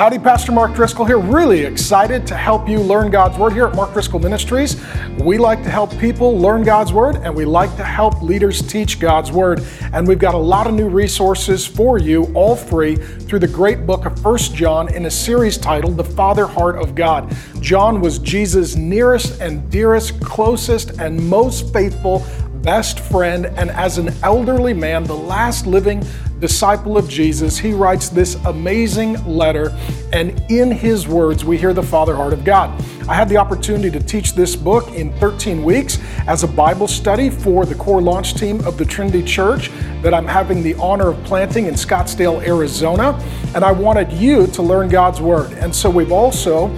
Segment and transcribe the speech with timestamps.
[0.00, 1.18] Howdy, Pastor Mark Driscoll here.
[1.18, 4.82] Really excited to help you learn God's Word here at Mark Driscoll Ministries.
[5.18, 8.98] We like to help people learn God's Word and we like to help leaders teach
[8.98, 9.60] God's Word.
[9.92, 13.84] And we've got a lot of new resources for you, all free, through the great
[13.84, 17.36] book of First John in a series titled The Father Heart of God.
[17.60, 22.24] John was Jesus' nearest and dearest, closest, and most faithful
[22.62, 26.02] best friend, and as an elderly man, the last living
[26.40, 29.76] disciple of Jesus, he writes this amazing letter,
[30.12, 32.70] and in his words, we hear the Father heart of God.
[33.08, 37.28] I had the opportunity to teach this book in 13 weeks as a Bible study
[37.28, 39.70] for the core launch team of the Trinity Church
[40.02, 43.12] that I'm having the honor of planting in Scottsdale, Arizona.
[43.54, 45.52] And I wanted you to learn God's Word.
[45.54, 46.68] And so we've also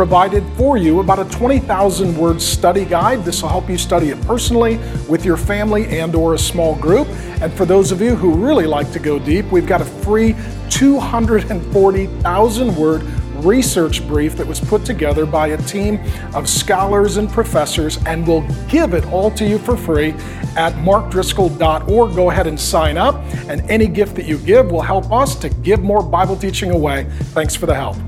[0.00, 3.22] provided for you about a 20,000 word study guide.
[3.22, 4.78] This will help you study it personally
[5.10, 7.06] with your family and or a small group.
[7.42, 10.34] And for those of you who really like to go deep, we've got a free
[10.70, 13.02] 240,000 word
[13.44, 16.00] research brief that was put together by a team
[16.34, 20.12] of scholars and professors, and we'll give it all to you for free
[20.56, 22.16] at markdriscoll.org.
[22.16, 23.16] Go ahead and sign up,
[23.50, 27.04] and any gift that you give will help us to give more Bible teaching away.
[27.34, 27.98] Thanks for the help.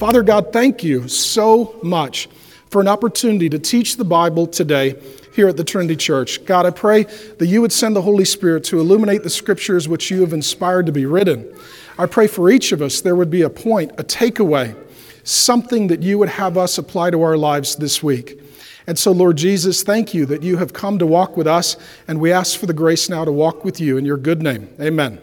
[0.00, 2.26] Father God, thank you so much
[2.70, 4.94] for an opportunity to teach the Bible today
[5.34, 6.42] here at the Trinity Church.
[6.46, 10.10] God, I pray that you would send the Holy Spirit to illuminate the scriptures which
[10.10, 11.54] you have inspired to be written.
[11.98, 14.74] I pray for each of us there would be a point, a takeaway,
[15.22, 18.40] something that you would have us apply to our lives this week.
[18.86, 21.76] And so, Lord Jesus, thank you that you have come to walk with us,
[22.08, 24.70] and we ask for the grace now to walk with you in your good name.
[24.80, 25.20] Amen.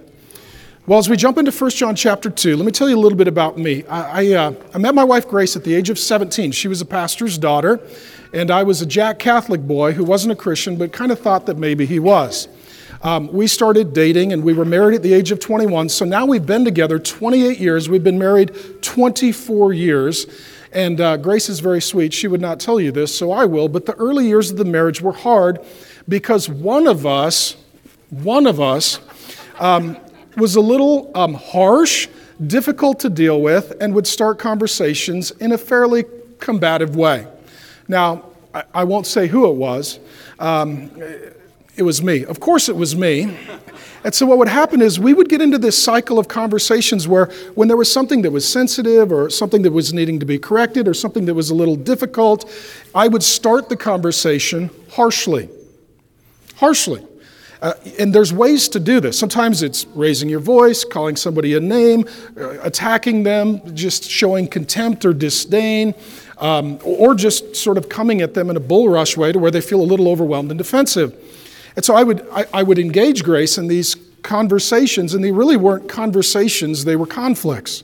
[0.87, 3.17] Well, as we jump into 1 John chapter 2, let me tell you a little
[3.17, 3.83] bit about me.
[3.87, 6.53] I, I, uh, I, met my wife Grace at the age of 17.
[6.53, 7.81] She was a pastor's daughter,
[8.31, 11.45] and I was a Jack Catholic boy who wasn't a Christian, but kind of thought
[11.47, 12.47] that maybe he was.
[13.01, 15.89] Um, we started dating, and we were married at the age of 21.
[15.89, 17.89] So now we've been together 28 years.
[17.89, 20.25] We've been married 24 years.
[20.71, 22.13] And uh, Grace is very sweet.
[22.13, 23.67] She would not tell you this, so I will.
[23.67, 25.59] But the early years of the marriage were hard
[26.07, 27.57] because one of us,
[28.09, 29.01] one of us,
[29.59, 29.97] um,
[30.37, 32.07] was a little um, harsh,
[32.45, 36.05] difficult to deal with, and would start conversations in a fairly
[36.39, 37.27] combative way.
[37.87, 39.99] Now, I, I won't say who it was.
[40.39, 40.91] Um,
[41.75, 42.25] it was me.
[42.25, 43.37] Of course, it was me.
[44.03, 47.25] And so, what would happen is we would get into this cycle of conversations where,
[47.55, 50.87] when there was something that was sensitive or something that was needing to be corrected
[50.87, 52.49] or something that was a little difficult,
[52.95, 55.49] I would start the conversation harshly.
[56.55, 57.05] Harshly.
[57.61, 59.17] Uh, and there's ways to do this.
[59.17, 62.05] Sometimes it's raising your voice, calling somebody a name,
[62.39, 65.95] uh, attacking them, just showing contempt or disdain,
[66.37, 69.51] um, or just sort of coming at them in a bull rush way to where
[69.51, 71.15] they feel a little overwhelmed and defensive.
[71.75, 75.57] And so I would, I, I would engage Grace in these conversations, and they really
[75.57, 77.83] weren't conversations, they were conflicts.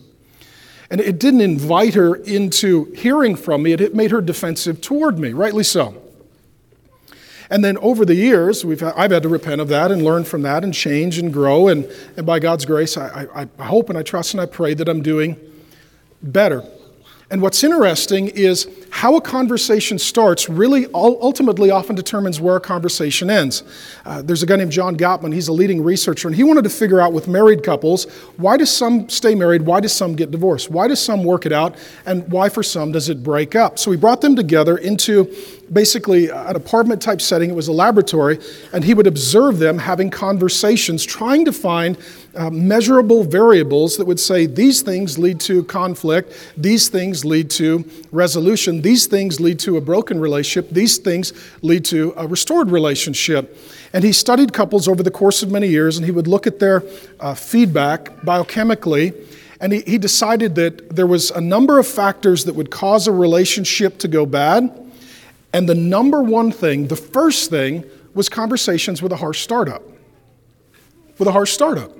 [0.91, 5.33] And it didn't invite her into hearing from me, it made her defensive toward me,
[5.33, 6.02] rightly so.
[7.49, 10.41] And then over the years, we've, I've had to repent of that and learn from
[10.43, 11.67] that and change and grow.
[11.67, 11.85] And,
[12.17, 14.87] and by God's grace, I, I, I hope and I trust and I pray that
[14.87, 15.35] I'm doing
[16.21, 16.63] better.
[17.33, 23.31] And what's interesting is how a conversation starts really ultimately often determines where a conversation
[23.31, 23.63] ends.
[24.05, 26.69] Uh, there's a guy named John Gottman, he's a leading researcher, and he wanted to
[26.69, 28.03] figure out with married couples
[28.37, 31.51] why do some stay married, why do some get divorced, why do some work it
[31.51, 33.79] out, and why for some does it break up.
[33.79, 35.35] So he brought them together into
[35.71, 38.37] basically an apartment type setting, it was a laboratory,
[38.73, 41.97] and he would observe them having conversations, trying to find
[42.35, 47.85] uh, measurable variables that would say these things lead to conflict, these things lead to
[48.11, 53.57] resolution, these things lead to a broken relationship, these things lead to a restored relationship.
[53.93, 56.59] And he studied couples over the course of many years, and he would look at
[56.59, 56.83] their
[57.19, 59.13] uh, feedback biochemically.
[59.61, 63.11] And he, he decided that there was a number of factors that would cause a
[63.11, 64.79] relationship to go bad.
[65.53, 67.83] And the number one thing, the first thing,
[68.15, 69.83] was conversations with a harsh startup.
[71.19, 71.91] With a harsh startup.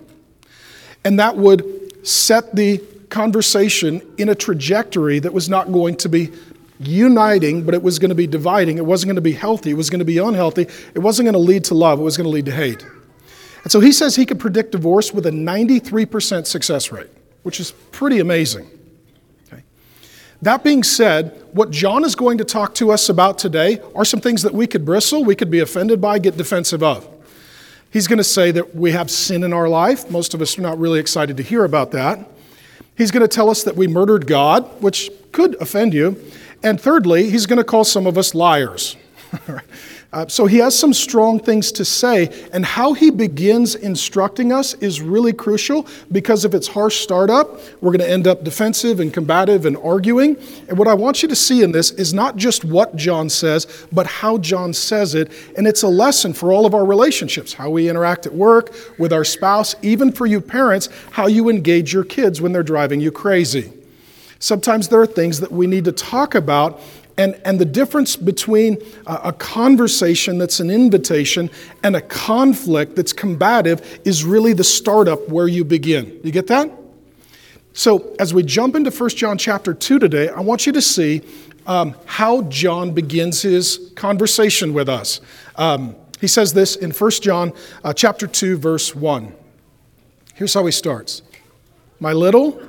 [1.06, 6.32] And that would set the conversation in a trajectory that was not going to be
[6.80, 8.78] uniting, but it was going to be dividing.
[8.78, 9.72] It wasn't going to be healthy.
[9.72, 10.68] It was going to be unhealthy.
[10.94, 12.00] It wasn't going to lead to love.
[12.00, 12.84] It was going to lead to hate.
[13.64, 17.10] And so he says he could predict divorce with a 93% success rate,
[17.44, 18.68] which is pretty amazing.
[19.48, 19.64] Okay.
[20.42, 24.20] That being said, what John is going to talk to us about today are some
[24.20, 27.08] things that we could bristle, we could be offended by, get defensive of.
[27.94, 30.10] He's going to say that we have sin in our life.
[30.10, 32.28] Most of us are not really excited to hear about that.
[32.98, 36.20] He's going to tell us that we murdered God, which could offend you.
[36.64, 38.98] And thirdly, he's going to call some of us liars.
[40.14, 44.76] Uh, so he has some strong things to say, and how he begins instructing us
[44.76, 49.12] is really crucial because if it's harsh startup, we're going to end up defensive and
[49.12, 50.38] combative and arguing.
[50.70, 53.88] And what I want you to see in this is not just what John says,
[53.92, 55.32] but how John says it.
[55.58, 59.12] And it's a lesson for all of our relationships how we interact at work, with
[59.12, 63.12] our spouse, even for you parents, how you engage your kids when they're driving you
[63.12, 63.74] crazy.
[64.38, 66.82] Sometimes there are things that we need to talk about
[67.18, 71.50] and, and the difference between a, a, conversation that's an invitation
[71.84, 76.20] and a conflict that's combative is really the startup where you begin.
[76.24, 76.72] You get that?
[77.74, 81.22] So, as we jump into 1 John chapter 2 today, I want you to see
[81.66, 85.22] um, how John begins his conversation with us.
[85.56, 89.34] Um, he says this in 1 John uh, chapter 2, verse 1.
[90.36, 91.22] Here's how he starts
[92.00, 92.62] My little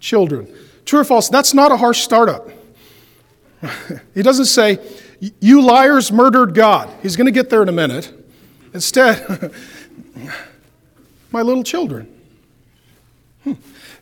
[0.00, 0.46] children.
[0.84, 1.28] True or false?
[1.28, 2.50] That's not a harsh startup.
[4.14, 4.78] he doesn't say,
[5.40, 6.90] You liars murdered God.
[7.02, 8.12] He's going to get there in a minute.
[8.72, 9.52] Instead,
[11.30, 12.10] my little children.
[13.44, 13.52] Hmm.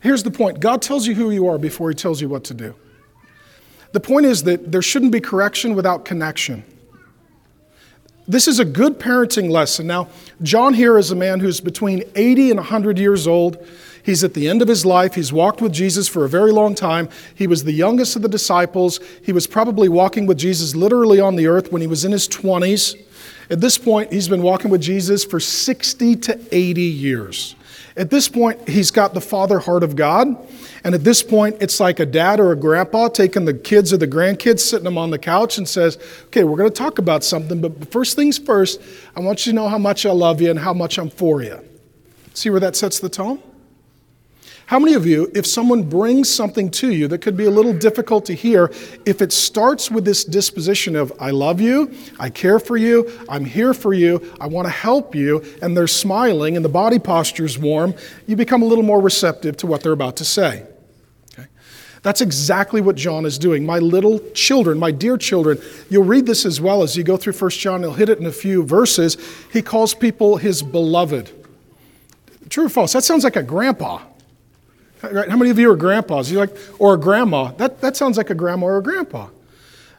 [0.01, 2.55] Here's the point God tells you who you are before he tells you what to
[2.55, 2.75] do.
[3.93, 6.65] The point is that there shouldn't be correction without connection.
[8.27, 9.87] This is a good parenting lesson.
[9.87, 10.09] Now,
[10.43, 13.67] John here is a man who's between 80 and 100 years old.
[14.03, 15.15] He's at the end of his life.
[15.15, 17.09] He's walked with Jesus for a very long time.
[17.35, 19.01] He was the youngest of the disciples.
[19.23, 22.29] He was probably walking with Jesus literally on the earth when he was in his
[22.29, 23.01] 20s.
[23.49, 27.55] At this point, he's been walking with Jesus for 60 to 80 years.
[27.97, 30.37] At this point, he's got the father heart of God.
[30.85, 33.99] And at this point, it's like a dad or a grandpa taking the kids or
[33.99, 37.23] the grandkids, sitting them on the couch, and says, Okay, we're going to talk about
[37.23, 38.81] something, but first things first,
[39.15, 41.43] I want you to know how much I love you and how much I'm for
[41.43, 41.61] you.
[42.35, 43.43] See where that sets the tone?
[44.73, 47.75] How many of you, if someone brings something to you that could be a little
[47.75, 48.73] difficult to hear,
[49.05, 53.45] if it starts with this disposition of, I love you, I care for you, I'm
[53.45, 57.59] here for you, I want to help you, and they're smiling and the body posture's
[57.59, 57.95] warm,
[58.27, 60.65] you become a little more receptive to what they're about to say.
[61.35, 61.49] Okay?
[62.01, 63.67] That's exactly what John is doing.
[63.67, 65.61] My little children, my dear children,
[65.91, 68.25] you'll read this as well as you go through 1 John, he'll hit it in
[68.25, 69.19] a few verses.
[69.53, 71.31] He calls people his beloved.
[72.49, 72.95] True or false?
[72.95, 74.01] That sounds like a grandpa.
[75.03, 75.29] Right?
[75.29, 76.31] How many of you are grandpas?
[76.31, 77.53] You like, or a grandma?
[77.53, 79.29] That, that sounds like a grandma or a grandpa.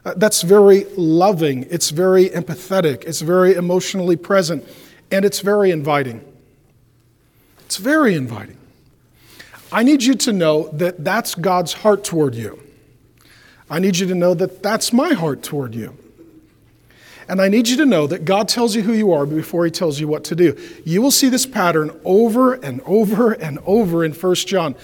[0.04, 1.66] Uh, that's very loving.
[1.70, 3.04] It's very empathetic.
[3.04, 4.66] It's very emotionally present.
[5.10, 6.24] And it's very inviting.
[7.66, 8.58] It's very inviting.
[9.72, 12.60] I need you to know that that's God's heart toward you.
[13.68, 15.96] I need you to know that that's my heart toward you.
[17.28, 19.70] And I need you to know that God tells you who you are before he
[19.70, 20.56] tells you what to do.
[20.84, 24.74] You will see this pattern over and over and over in 1 John.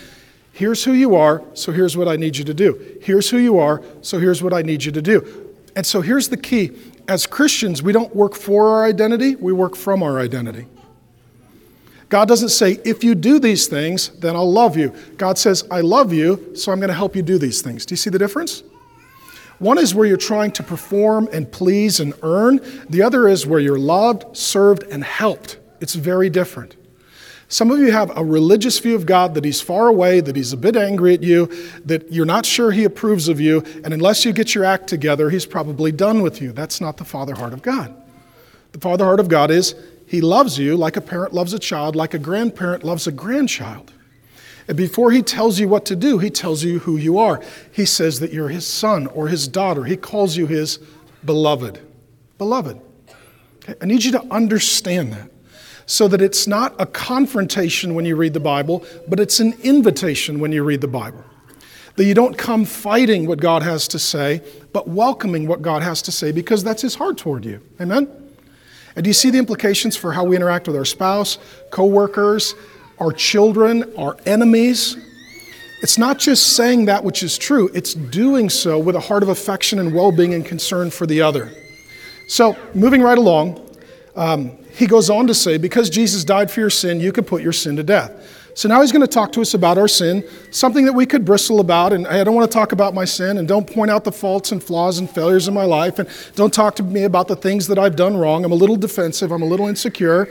[0.53, 2.99] Here's who you are, so here's what I need you to do.
[3.03, 5.55] Here's who you are, so here's what I need you to do.
[5.77, 6.73] And so here's the key.
[7.09, 10.67] As Christians, we don't work for our identity, we work from our identity.
[12.09, 14.93] God doesn't say, if you do these things, then I'll love you.
[15.17, 17.87] God says, I love you, so I'm going to help you do these things.
[17.87, 18.65] Do you see the difference?
[19.61, 23.61] One is where you're trying to perform and please and earn, the other is where
[23.61, 25.59] you're loved, served, and helped.
[25.81, 26.77] It's very different.
[27.49, 30.55] Some of you have a religious view of God that He's far away, that He's
[30.55, 31.47] a bit angry at you,
[31.85, 35.29] that you're not sure He approves of you, and unless you get your act together,
[35.29, 36.53] He's probably done with you.
[36.53, 37.95] That's not the Father heart of God.
[38.73, 39.75] The Father heart of God is
[40.07, 43.93] He loves you like a parent loves a child, like a grandparent loves a grandchild.
[44.71, 47.43] And before he tells you what to do, he tells you who you are.
[47.73, 49.83] He says that you're his son or his daughter.
[49.83, 50.79] He calls you his
[51.25, 51.81] beloved.
[52.39, 52.81] Beloved.
[53.65, 53.75] Okay?
[53.83, 55.29] I need you to understand that
[55.87, 60.39] so that it's not a confrontation when you read the Bible, but it's an invitation
[60.39, 61.25] when you read the Bible.
[61.97, 64.41] That you don't come fighting what God has to say,
[64.73, 67.61] but welcoming what God has to say because that's his heart toward you.
[67.81, 68.09] Amen?
[68.95, 71.39] And do you see the implications for how we interact with our spouse,
[71.71, 72.55] coworkers,
[73.01, 74.97] our children, our enemies.
[75.83, 79.31] It's not just saying that which is true, it's doing so with a heart of
[79.31, 81.51] affection and well being and concern for the other.
[82.29, 83.67] So, moving right along,
[84.15, 87.43] um, he goes on to say, Because Jesus died for your sin, you can put
[87.43, 88.13] your sin to death.
[88.55, 91.25] So now he's going to talk to us about our sin, something that we could
[91.25, 91.93] bristle about.
[91.93, 94.53] And I don't want to talk about my sin, and don't point out the faults
[94.53, 97.69] and flaws and failures in my life, and don't talk to me about the things
[97.69, 98.45] that I've done wrong.
[98.45, 100.29] I'm a little defensive, I'm a little insecure.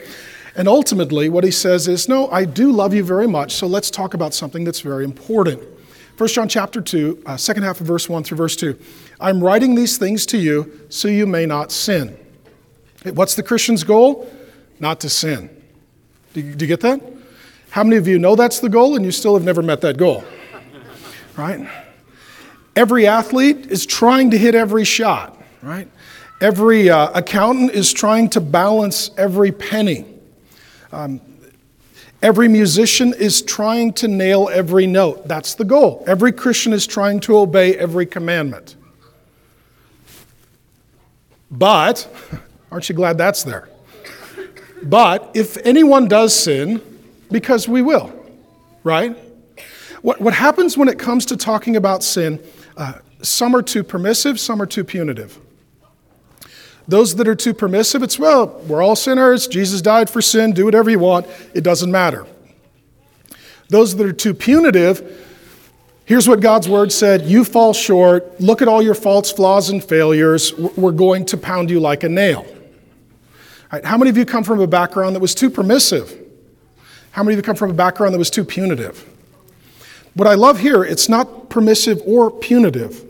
[0.56, 3.92] And ultimately, what he says is, No, I do love you very much, so let's
[3.92, 5.62] talk about something that's very important.
[6.18, 8.78] 1 John chapter 2, uh, second half of verse 1 through verse 2.
[9.22, 12.18] I'm writing these things to you so you may not sin.
[13.04, 14.30] What's the Christian's goal?
[14.82, 15.50] Not to sin.
[16.34, 17.02] Do you, do you get that?
[17.70, 19.98] How many of you know that's the goal and you still have never met that
[19.98, 20.24] goal?
[21.38, 21.70] Right?
[22.76, 25.90] Every athlete is trying to hit every shot, right?
[26.42, 30.06] Every uh, accountant is trying to balance every penny.
[30.92, 31.22] Um,
[32.22, 35.28] every musician is trying to nail every note.
[35.28, 36.04] That's the goal.
[36.08, 38.76] Every Christian is trying to obey every commandment.
[41.52, 42.08] But,
[42.72, 43.70] aren't you glad that's there?
[44.82, 46.82] But if anyone does sin,
[47.32, 48.14] because we will,
[48.84, 49.18] right?
[50.02, 52.42] What, what happens when it comes to talking about sin,
[52.78, 55.38] uh, some are too permissive, some are too punitive.
[56.90, 59.48] Those that are too permissive, it's, well, we're all sinners.
[59.48, 60.54] Jesus died for sin.
[60.54, 61.28] Do whatever you want.
[61.54, 62.26] It doesn't matter.
[63.68, 65.24] Those that are too punitive,
[66.06, 68.42] here's what God's word said You fall short.
[68.42, 70.52] Look at all your faults, flaws, and failures.
[70.58, 72.44] We're going to pound you like a nail.
[73.84, 76.12] How many of you come from a background that was too permissive?
[77.12, 79.08] How many of you come from a background that was too punitive?
[80.16, 83.06] What I love here, it's not permissive or punitive.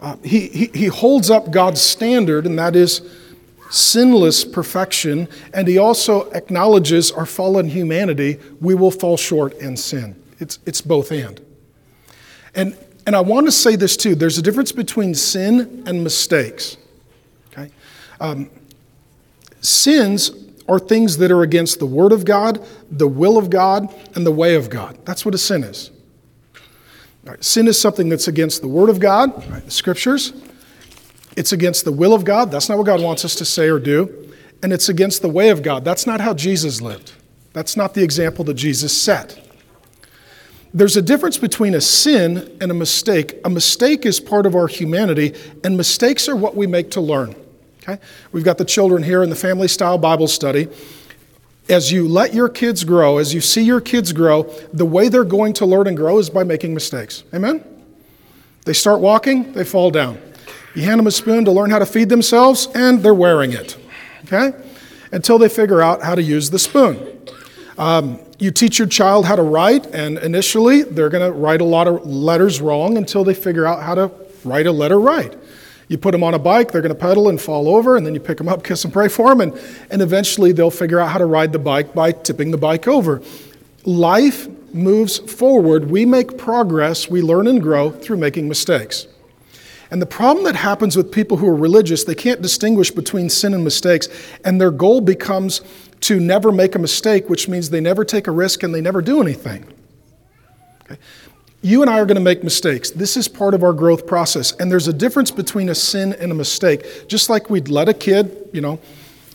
[0.00, 3.02] Uh, he, he, he holds up God's standard, and that is
[3.70, 8.38] sinless perfection, and he also acknowledges our fallen humanity.
[8.60, 10.20] We will fall short and sin.
[10.40, 11.40] It's, it's both and.
[12.54, 12.76] And,
[13.06, 16.78] and I want to say this too there's a difference between sin and mistakes.
[17.52, 17.70] Okay?
[18.20, 18.50] Um,
[19.60, 20.32] sins
[20.68, 24.32] are things that are against the Word of God, the will of God, and the
[24.32, 24.98] way of God.
[25.04, 25.90] That's what a sin is.
[27.24, 30.32] Right, sin is something that's against the Word of God, right, the Scriptures.
[31.36, 32.50] It's against the will of God.
[32.50, 34.32] That's not what God wants us to say or do.
[34.62, 35.84] And it's against the way of God.
[35.84, 37.12] That's not how Jesus lived.
[37.52, 39.38] That's not the example that Jesus set.
[40.72, 43.38] There's a difference between a sin and a mistake.
[43.44, 45.34] A mistake is part of our humanity,
[45.64, 47.34] and mistakes are what we make to learn.
[47.82, 48.00] Okay?
[48.32, 50.68] We've got the children here in the family style Bible study
[51.70, 55.24] as you let your kids grow, as you see your kids grow, the way they're
[55.24, 57.22] going to learn and grow is by making mistakes.
[57.32, 57.64] Amen?
[58.64, 60.20] They start walking, they fall down.
[60.74, 63.76] You hand them a spoon to learn how to feed themselves, and they're wearing it.
[64.24, 64.52] Okay?
[65.12, 67.18] Until they figure out how to use the spoon.
[67.78, 71.64] Um, you teach your child how to write, and initially they're going to write a
[71.64, 74.10] lot of letters wrong until they figure out how to
[74.44, 75.36] write a letter right.
[75.90, 78.14] You put them on a bike, they're going to pedal and fall over, and then
[78.14, 81.08] you pick them up, kiss and pray for them, and, and eventually they'll figure out
[81.08, 83.20] how to ride the bike by tipping the bike over.
[83.84, 85.90] Life moves forward.
[85.90, 89.08] We make progress, we learn and grow through making mistakes.
[89.90, 93.52] And the problem that happens with people who are religious, they can't distinguish between sin
[93.52, 94.06] and mistakes,
[94.44, 95.60] and their goal becomes
[96.02, 99.02] to never make a mistake, which means they never take a risk and they never
[99.02, 99.66] do anything.
[100.84, 101.00] Okay?
[101.62, 102.90] You and I are going to make mistakes.
[102.90, 104.52] This is part of our growth process.
[104.52, 107.06] And there's a difference between a sin and a mistake.
[107.06, 108.78] Just like we'd let a kid, you know,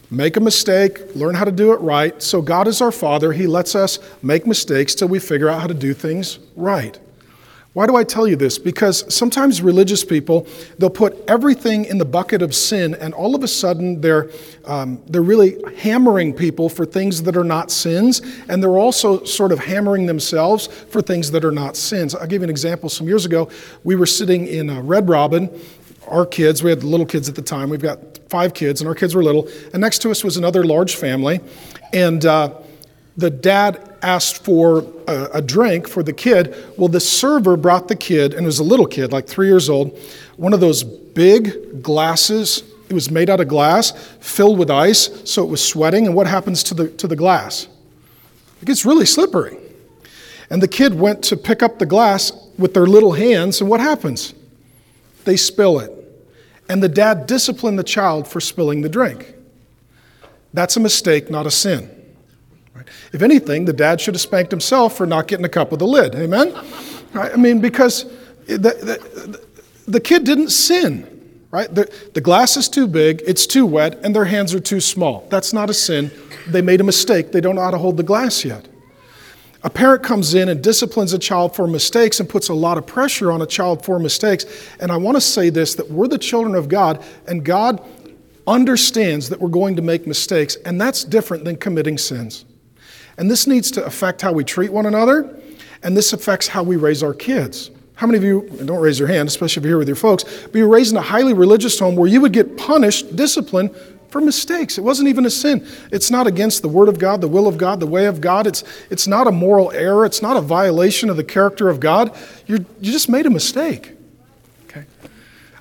[0.09, 2.21] make a mistake, learn how to do it right.
[2.23, 3.31] So God is our Father.
[3.31, 6.97] He lets us make mistakes till we figure out how to do things right.
[7.75, 8.57] Why do I tell you this?
[8.57, 10.47] Because sometimes religious people,
[10.79, 14.29] they'll put everything in the bucket of sin, and all of a sudden they're,
[14.63, 19.51] um, they're really hammering people for things that are not sins, and they're also sort
[19.51, 22.15] of hammering themselves for things that are not sins.
[22.15, 22.87] I'll give you an example.
[22.87, 23.49] Some years ago,
[23.83, 25.49] we were sitting in uh, Red Robin.
[26.07, 28.95] Our kids, we had little kids at the time, we've got five kids, and our
[28.95, 31.41] kids were little, and next to us was another large family,
[31.91, 32.53] and uh,
[33.17, 36.55] the dad asked for a, a, drink for the kid.
[36.77, 39.69] Well, the server brought the kid, and it was a little kid, like three years
[39.69, 39.97] old,
[40.35, 42.63] one of those big glasses.
[42.89, 46.05] It was made out of glass, filled with ice, so it was sweating.
[46.05, 47.67] And what happens to the, to the glass?
[48.61, 49.57] It gets really slippery.
[50.49, 53.79] And the kid went to pick up the glass with their little hands, and what
[53.79, 54.33] happens?
[55.23, 55.91] They spill it.
[56.67, 59.35] And the dad disciplined the child for spilling the drink.
[60.53, 61.94] That's a mistake, not a sin.
[63.13, 65.85] If anything, the dad should have spanked himself for not getting a cup with a
[65.85, 66.15] lid.
[66.15, 66.53] Amen?
[67.13, 67.31] Right?
[67.31, 68.05] I mean, because
[68.45, 69.41] the, the,
[69.87, 71.11] the kid didn't sin.
[71.51, 71.73] Right?
[71.73, 75.25] The, the glass is too big, it's too wet, and their hands are too small.
[75.29, 76.11] That's not a sin.
[76.47, 77.31] They made a mistake.
[77.31, 78.67] They don't know how to hold the glass yet.
[79.63, 82.85] A parent comes in and disciplines a child for mistakes and puts a lot of
[82.85, 84.45] pressure on a child for mistakes.
[84.81, 87.81] And I want to say this that we're the children of God, and God
[88.45, 92.43] understands that we're going to make mistakes, and that's different than committing sins.
[93.17, 95.39] And this needs to affect how we treat one another,
[95.83, 97.71] and this affects how we raise our kids.
[97.95, 100.23] How many of you, don't raise your hand, especially if you're here with your folks,
[100.23, 103.73] but you're raised in a highly religious home where you would get punished, disciplined
[104.09, 104.77] for mistakes.
[104.77, 105.65] It wasn't even a sin.
[105.91, 108.47] It's not against the Word of God, the will of God, the way of God.
[108.47, 110.05] It's, it's not a moral error.
[110.05, 112.17] It's not a violation of the character of God.
[112.47, 113.91] You're, you just made a mistake.
[114.65, 114.85] Okay?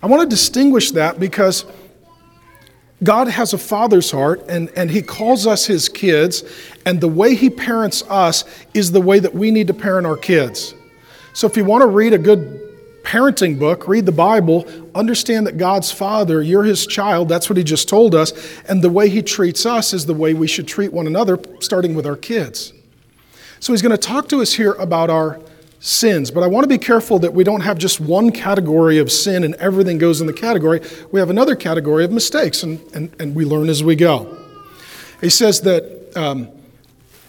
[0.03, 1.65] I want to distinguish that because
[3.03, 6.45] God has a father's heart and, and he calls us his kids,
[6.87, 10.17] and the way he parents us is the way that we need to parent our
[10.17, 10.75] kids.
[11.33, 12.61] So if you want to read a good
[13.03, 17.65] parenting book, read the Bible, understand that God's Father, you're His child, that's what He
[17.65, 18.33] just told us,
[18.69, 21.95] and the way He treats us is the way we should treat one another, starting
[21.95, 22.73] with our kids.
[23.61, 25.41] So He's going to talk to us here about our
[25.85, 29.13] sins, but I want to be careful that we don't have just one category of
[29.13, 30.81] sin and everything goes in the category.
[31.13, 34.39] We have another category of mistakes, and, and, and we learn as we go.
[35.21, 36.49] He says that um,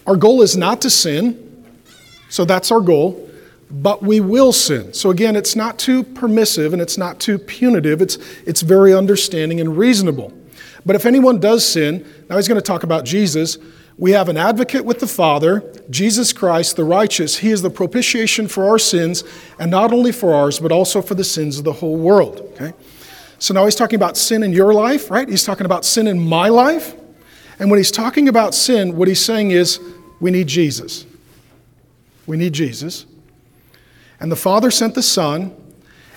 [0.08, 1.66] our goal is not to sin,
[2.30, 3.22] so that's our goal
[3.70, 4.94] but we will sin.
[4.94, 8.02] So again, it's not too permissive and it's not too punitive.
[8.02, 10.32] It's, it's very understanding and reasonable.
[10.86, 13.58] But if anyone does sin, now he's going to talk about Jesus.
[13.98, 17.38] We have an advocate with the Father, Jesus Christ, the righteous.
[17.38, 19.24] He is the propitiation for our sins,
[19.58, 22.42] and not only for ours, but also for the sins of the whole world.
[22.54, 22.74] Okay?
[23.40, 25.28] So now he's talking about sin in your life, right?
[25.28, 26.94] He's talking about sin in my life.
[27.58, 29.80] And when he's talking about sin, what he's saying is
[30.20, 31.06] we need Jesus.
[32.26, 33.06] We need Jesus.
[34.20, 35.56] And the Father sent the Son,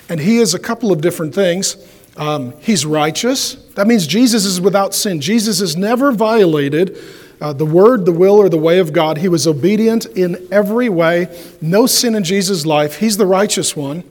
[0.08, 1.76] and He is a couple of different things.
[2.16, 3.54] Um, he's righteous.
[3.74, 5.20] That means Jesus is without sin.
[5.20, 6.98] Jesus is never violated
[7.40, 9.18] uh, the word, the will, or the way of God.
[9.18, 11.28] He was obedient in every way.
[11.60, 12.98] No sin in Jesus' life.
[12.98, 14.04] He's the righteous one.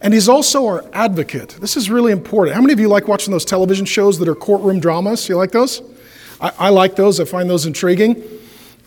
[0.00, 1.56] And he's also our advocate.
[1.60, 2.54] This is really important.
[2.54, 5.28] How many of you like watching those television shows that are courtroom dramas?
[5.28, 5.82] You like those?
[6.40, 7.18] I, I like those.
[7.18, 8.22] I find those intriguing.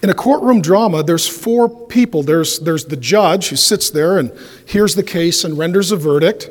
[0.01, 2.23] In a courtroom drama, there's four people.
[2.23, 4.31] There's, there's the judge who sits there and
[4.65, 6.49] hears the case and renders a verdict.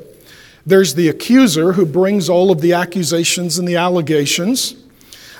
[0.66, 4.74] There's the accuser who brings all of the accusations and the allegations.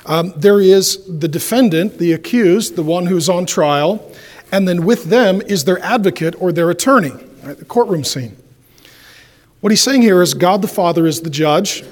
[0.07, 4.11] Um, there is the defendant, the accused, the one who's on trial.
[4.53, 8.37] And then with them is their advocate or their attorney, right, the courtroom scene.
[9.61, 11.85] What he's saying here is God the Father is the judge,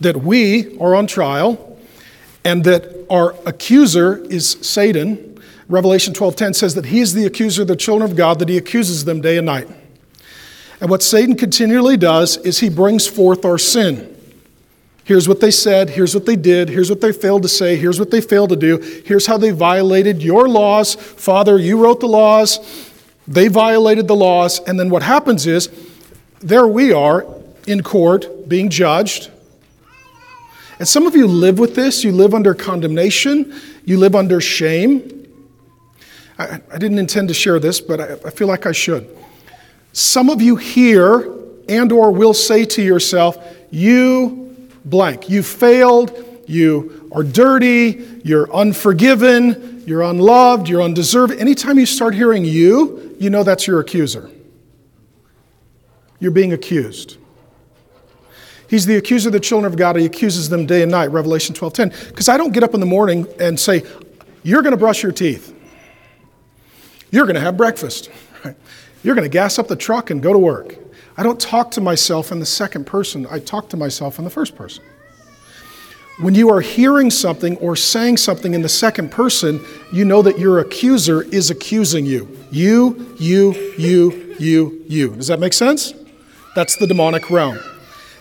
[0.00, 1.78] that we are on trial,
[2.44, 5.40] and that our accuser is Satan.
[5.68, 8.58] Revelation 12:10 says that he is the accuser of the children of God, that he
[8.58, 9.68] accuses them day and night.
[10.80, 14.15] And what Satan continually does is he brings forth our sin.
[15.06, 18.00] Here's what they said, here's what they did, here's what they failed to say, here's
[18.00, 20.96] what they failed to do, here's how they violated your laws.
[20.96, 22.90] Father, you wrote the laws,
[23.28, 25.70] they violated the laws, and then what happens is
[26.40, 27.24] there we are
[27.68, 29.30] in court being judged.
[30.80, 32.02] And some of you live with this.
[32.02, 33.54] You live under condemnation,
[33.84, 35.28] you live under shame.
[36.36, 39.08] I, I didn't intend to share this, but I, I feel like I should.
[39.92, 41.32] Some of you here
[41.68, 43.38] and or will say to yourself,
[43.70, 44.45] you
[44.86, 45.28] blank.
[45.28, 51.34] You failed, you are dirty, you're unforgiven, you're unloved, you're undeserved.
[51.38, 54.30] Anytime you start hearing you, you know that's your accuser.
[56.18, 57.18] You're being accused.
[58.68, 59.96] He's the accuser of the children of God.
[59.96, 62.08] He accuses them day and night, Revelation 12:10.
[62.08, 63.84] Because I don't get up in the morning and say,
[64.42, 65.54] You're going to brush your teeth.
[67.10, 68.10] You're going to have breakfast.
[69.02, 70.76] You're going to gas up the truck and go to work.
[71.16, 74.30] I don't talk to myself in the second person, I talk to myself in the
[74.30, 74.84] first person.
[76.18, 80.38] When you are hearing something or saying something in the second person, you know that
[80.38, 82.38] your accuser is accusing you.
[82.50, 85.10] You, you, you, you, you.
[85.14, 85.92] Does that make sense?
[86.54, 87.58] That's the demonic realm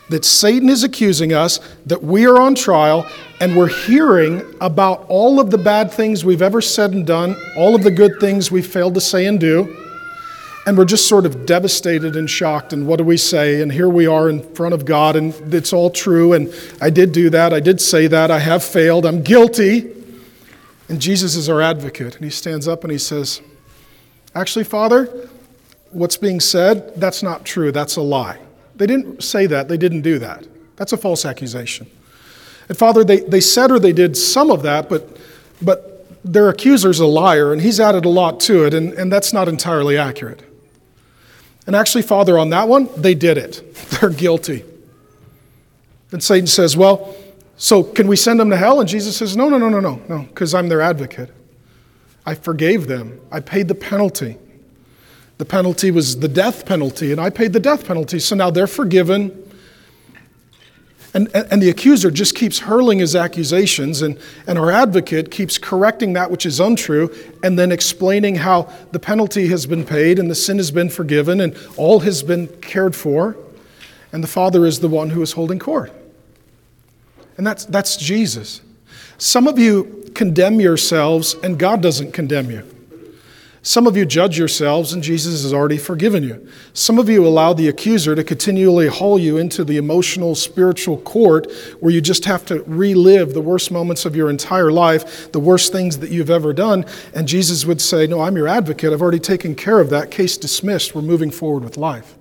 [0.10, 3.10] that Satan is accusing us, that we are on trial,
[3.42, 7.76] and we're hearing about all of the bad things we've ever said and done, all
[7.76, 9.85] of the good things we've failed to say and do,
[10.66, 12.74] and we're just sort of devastated and shocked.
[12.74, 13.62] And what do we say?
[13.62, 17.12] And here we are in front of God, and it's all true, and I did
[17.12, 19.92] do that, I did say that, I have failed, I'm guilty.
[20.88, 23.42] And Jesus is our advocate, and he stands up and he says,
[24.36, 25.30] Actually, Father,
[25.92, 28.38] what's being said, that's not true, that's a lie.
[28.76, 30.46] They didn't say that, they didn't do that.
[30.76, 31.88] That's a false accusation.
[32.68, 35.18] And Father, they, they said or they did some of that, but,
[35.62, 39.32] but their accuser's a liar, and he's added a lot to it, and, and that's
[39.32, 40.44] not entirely accurate.
[41.68, 43.64] And actually, Father, on that one, they did it.
[43.90, 44.64] They're guilty.
[46.12, 47.16] And Satan says, Well,
[47.58, 48.80] so can we send them to hell?
[48.80, 51.32] And Jesus says, No, no, no, no, no, no, because I'm their advocate.
[52.26, 54.38] I forgave them, I paid the penalty.
[55.38, 58.20] The penalty was the death penalty, and I paid the death penalty.
[58.20, 59.45] So now they're forgiven.
[61.16, 66.12] And, and the accuser just keeps hurling his accusations, and, and our advocate keeps correcting
[66.12, 67.10] that which is untrue,
[67.42, 71.40] and then explaining how the penalty has been paid, and the sin has been forgiven,
[71.40, 73.38] and all has been cared for.
[74.12, 75.94] And the Father is the one who is holding court.
[77.38, 78.60] And that's, that's Jesus.
[79.18, 82.75] Some of you condemn yourselves, and God doesn't condemn you.
[83.66, 86.48] Some of you judge yourselves, and Jesus has already forgiven you.
[86.74, 91.52] Some of you allow the accuser to continually haul you into the emotional, spiritual court
[91.80, 95.72] where you just have to relive the worst moments of your entire life, the worst
[95.72, 96.86] things that you've ever done.
[97.16, 98.94] And Jesus would say, No, I'm your advocate.
[98.94, 100.12] I've already taken care of that.
[100.12, 100.94] Case dismissed.
[100.94, 102.14] We're moving forward with life.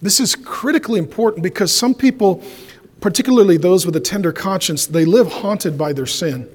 [0.00, 2.44] This is critically important because some people,
[3.00, 6.48] particularly those with a tender conscience, they live haunted by their sin.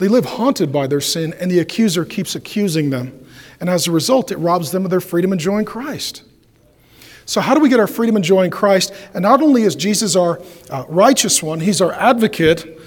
[0.00, 3.26] They live haunted by their sin, and the accuser keeps accusing them.
[3.60, 6.22] And as a result, it robs them of their freedom and joy in Christ.
[7.26, 8.94] So, how do we get our freedom and joy in Christ?
[9.12, 12.80] And not only is Jesus our uh, righteous one, he's our advocate.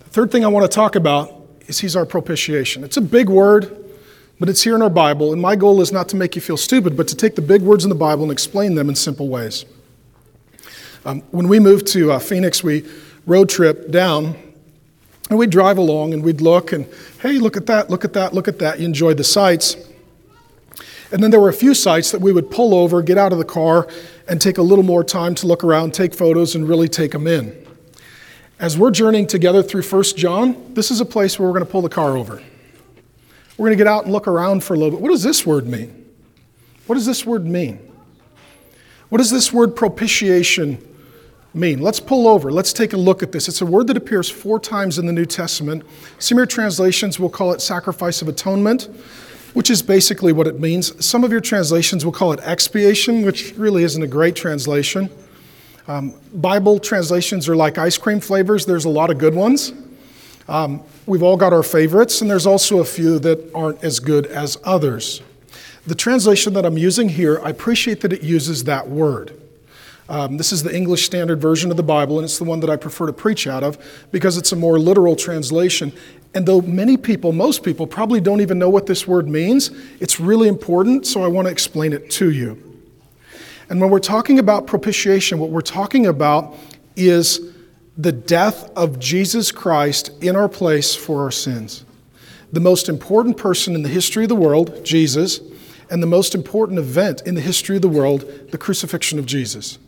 [0.00, 1.32] The third thing I want to talk about
[1.66, 2.84] is he's our propitiation.
[2.84, 3.82] It's a big word,
[4.38, 5.32] but it's here in our Bible.
[5.32, 7.62] And my goal is not to make you feel stupid, but to take the big
[7.62, 9.64] words in the Bible and explain them in simple ways.
[11.06, 12.84] Um, when we moved to uh, Phoenix, we
[13.24, 14.36] road trip down
[15.30, 16.86] and we'd drive along and we'd look and,
[17.20, 18.78] hey, look at that, look at that, look at that.
[18.78, 19.76] You enjoyed the sights.
[21.10, 23.38] And then there were a few sites that we would pull over, get out of
[23.38, 23.88] the car,
[24.28, 27.26] and take a little more time to look around, take photos, and really take them
[27.26, 27.66] in.
[28.58, 31.70] As we're journeying together through 1 John, this is a place where we're going to
[31.70, 32.42] pull the car over.
[33.56, 35.00] We're going to get out and look around for a little bit.
[35.00, 36.04] What does this word mean?
[36.86, 37.78] What does this word mean?
[39.08, 40.78] What does this word propitiation
[41.54, 41.80] mean?
[41.80, 42.50] Let's pull over.
[42.50, 43.48] Let's take a look at this.
[43.48, 45.84] It's a word that appears four times in the New Testament.
[46.18, 48.88] Some of your translations will call it sacrifice of atonement
[49.54, 51.04] which is basically what it means.
[51.04, 55.08] Some of your translations will call it expiation, which really isn't a great translation.
[55.86, 59.72] Um, Bible translations are like ice cream flavors, there's a lot of good ones.
[60.48, 64.26] Um, we've all got our favorites, and there's also a few that aren't as good
[64.26, 65.22] as others.
[65.86, 69.40] The translation that I'm using here, I appreciate that it uses that word.
[70.08, 72.68] Um, this is the English Standard Version of the Bible, and it's the one that
[72.68, 73.78] I prefer to preach out of
[74.12, 75.92] because it's a more literal translation.
[76.34, 80.20] And though many people, most people, probably don't even know what this word means, it's
[80.20, 82.60] really important, so I want to explain it to you.
[83.70, 86.54] And when we're talking about propitiation, what we're talking about
[86.96, 87.52] is
[87.96, 91.84] the death of Jesus Christ in our place for our sins.
[92.52, 95.40] The most important person in the history of the world, Jesus,
[95.90, 99.78] and the most important event in the history of the world, the crucifixion of Jesus.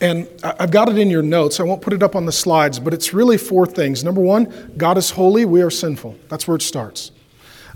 [0.00, 1.58] And I've got it in your notes.
[1.58, 4.04] I won't put it up on the slides, but it's really four things.
[4.04, 6.16] Number one, God is holy, we are sinful.
[6.28, 7.12] That's where it starts.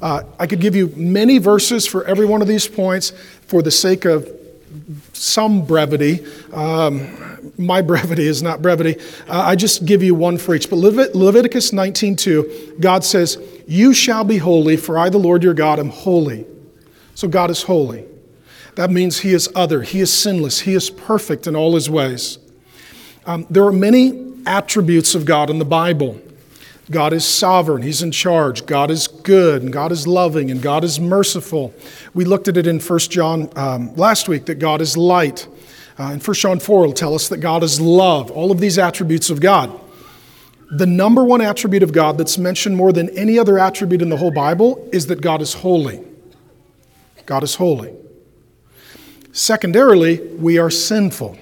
[0.03, 3.11] Uh, I could give you many verses for every one of these points
[3.47, 4.29] for the sake of
[5.13, 6.25] some brevity.
[6.53, 8.97] Um, my brevity is not brevity.
[9.29, 10.71] Uh, I just give you one for each.
[10.71, 15.55] But Levit- Leviticus 19:2, God says, "You shall be holy, for I, the Lord your
[15.55, 16.47] God, am holy."
[17.15, 18.05] So God is holy.
[18.77, 22.39] That means he is other, he is sinless, he is perfect in all his ways.
[23.27, 26.21] Um, there are many attributes of God in the Bible.
[26.91, 28.67] God is sovereign, He's in charge.
[28.67, 31.73] God is good, and God is loving, and God is merciful.
[32.15, 35.47] We looked at it in 1 John um, last week that God is light.
[35.99, 38.79] Uh, in 1 John 4, it'll tell us that God is love, all of these
[38.79, 39.79] attributes of God.
[40.73, 44.17] The number one attribute of God that's mentioned more than any other attribute in the
[44.17, 46.03] whole Bible is that God is holy.
[47.27, 47.95] God is holy.
[49.33, 51.39] Secondarily, we are sinful.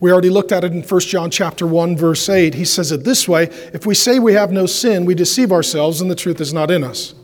[0.00, 2.54] We already looked at it in 1 John chapter 1 verse 8.
[2.54, 6.00] He says it this way, if we say we have no sin, we deceive ourselves
[6.00, 7.14] and the truth is not in us.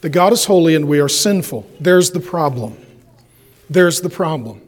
[0.00, 1.68] The God is holy and we are sinful.
[1.80, 2.76] There's the problem.
[3.68, 4.62] There's the problem.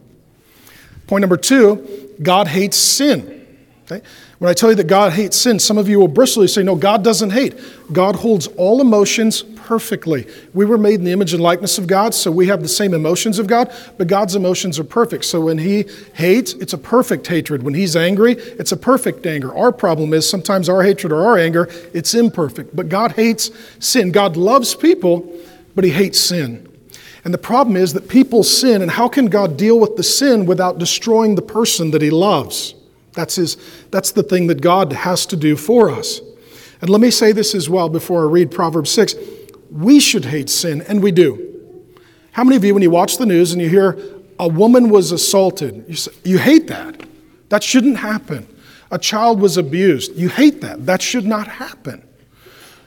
[1.07, 3.42] Point number 2, God hates sin.
[3.85, 4.07] Okay?
[4.39, 6.63] When I tell you that God hates sin, some of you will bristle and say,
[6.63, 7.55] No, God doesn't hate.
[7.93, 10.27] God holds all emotions perfectly.
[10.55, 12.95] We were made in the image and likeness of God, so we have the same
[12.95, 15.25] emotions of God, but God's emotions are perfect.
[15.25, 17.63] So when He hates, it's a perfect hatred.
[17.63, 19.55] When He's angry, it's a perfect anger.
[19.55, 22.75] Our problem is sometimes our hatred or our anger, it's imperfect.
[22.75, 24.13] But God hates sin.
[24.13, 25.33] God loves people,
[25.75, 26.69] but He hates sin.
[27.25, 30.47] And the problem is that people sin, and how can God deal with the sin
[30.47, 32.75] without destroying the person that He loves?
[33.13, 33.57] That's, his,
[33.91, 36.21] that's the thing that God has to do for us.
[36.81, 39.15] And let me say this as well before I read Proverbs 6.
[39.71, 41.49] We should hate sin, and we do.
[42.33, 43.99] How many of you, when you watch the news and you hear
[44.39, 47.03] a woman was assaulted, you, say, you hate that?
[47.51, 48.49] That shouldn't happen.
[48.91, 50.17] A child was abused.
[50.17, 50.87] You hate that.
[50.87, 52.07] That should not happen.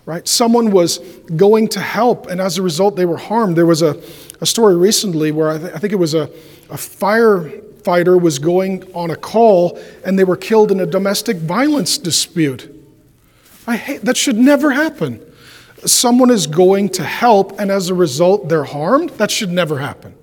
[0.06, 0.28] Right?
[0.28, 1.00] Someone was
[1.36, 3.56] going to help, and as a result, they were harmed.
[3.56, 4.00] There was a,
[4.42, 6.30] a story recently where I, th- I think it was a,
[6.70, 7.52] a fire
[7.86, 12.70] fighter was going on a call and they were killed in a domestic violence dispute.
[13.68, 15.22] I hate that should never happen.
[15.86, 19.12] Someone is going to help and as a result they're harmed.
[19.12, 20.16] That should never happen.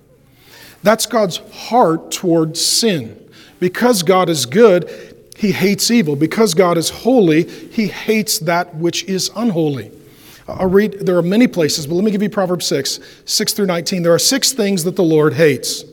[0.82, 3.18] That's God's heart towards sin.
[3.60, 4.90] Because God is good,
[5.36, 6.16] he hates evil.
[6.16, 9.92] Because God is holy, he hates that which is unholy.
[10.48, 13.66] I'll read, there are many places, but let me give you Proverbs 6, 6 through
[13.66, 14.02] 19.
[14.02, 15.84] There are six things that the Lord hates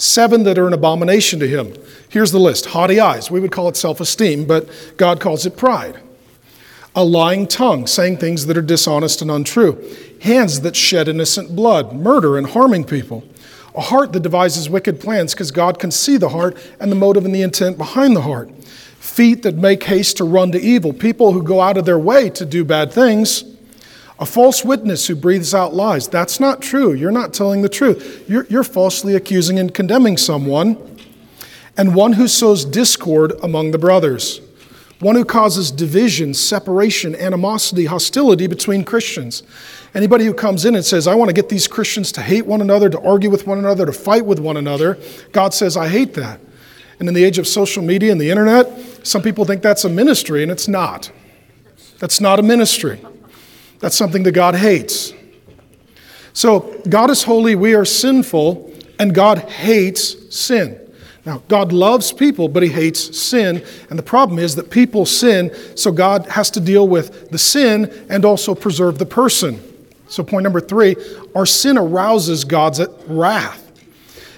[0.00, 1.74] seven that are an abomination to him.
[2.08, 3.30] Here's the list haughty eyes.
[3.30, 6.00] We would call it self esteem, but God calls it pride.
[6.96, 9.78] A lying tongue, saying things that are dishonest and untrue.
[10.22, 13.24] Hands that shed innocent blood, murder and harming people.
[13.76, 17.24] A heart that devises wicked plans because God can see the heart and the motive
[17.24, 18.50] and the intent behind the heart.
[18.64, 20.92] Feet that make haste to run to evil.
[20.92, 23.44] People who go out of their way to do bad things.
[24.20, 26.06] A false witness who breathes out lies.
[26.06, 26.92] That's not true.
[26.92, 28.24] You're not telling the truth.
[28.28, 30.76] You're, you're falsely accusing and condemning someone.
[31.76, 34.40] And one who sows discord among the brothers
[35.00, 39.42] one who causes division, separation, animosity, hostility between Christians.
[39.94, 42.60] Anybody who comes in and says, I want to get these Christians to hate one
[42.60, 44.98] another, to argue with one another, to fight with one another,
[45.32, 46.38] God says, I hate that.
[46.98, 49.88] And in the age of social media and the internet, some people think that's a
[49.88, 51.10] ministry, and it's not.
[51.98, 53.00] That's not a ministry.
[53.80, 55.12] That's something that God hates.
[56.32, 60.78] So, God is holy, we are sinful, and God hates sin.
[61.26, 63.64] Now, God loves people, but He hates sin.
[63.88, 68.06] And the problem is that people sin, so God has to deal with the sin
[68.08, 69.60] and also preserve the person.
[70.08, 70.96] So, point number three
[71.34, 73.66] our sin arouses God's wrath.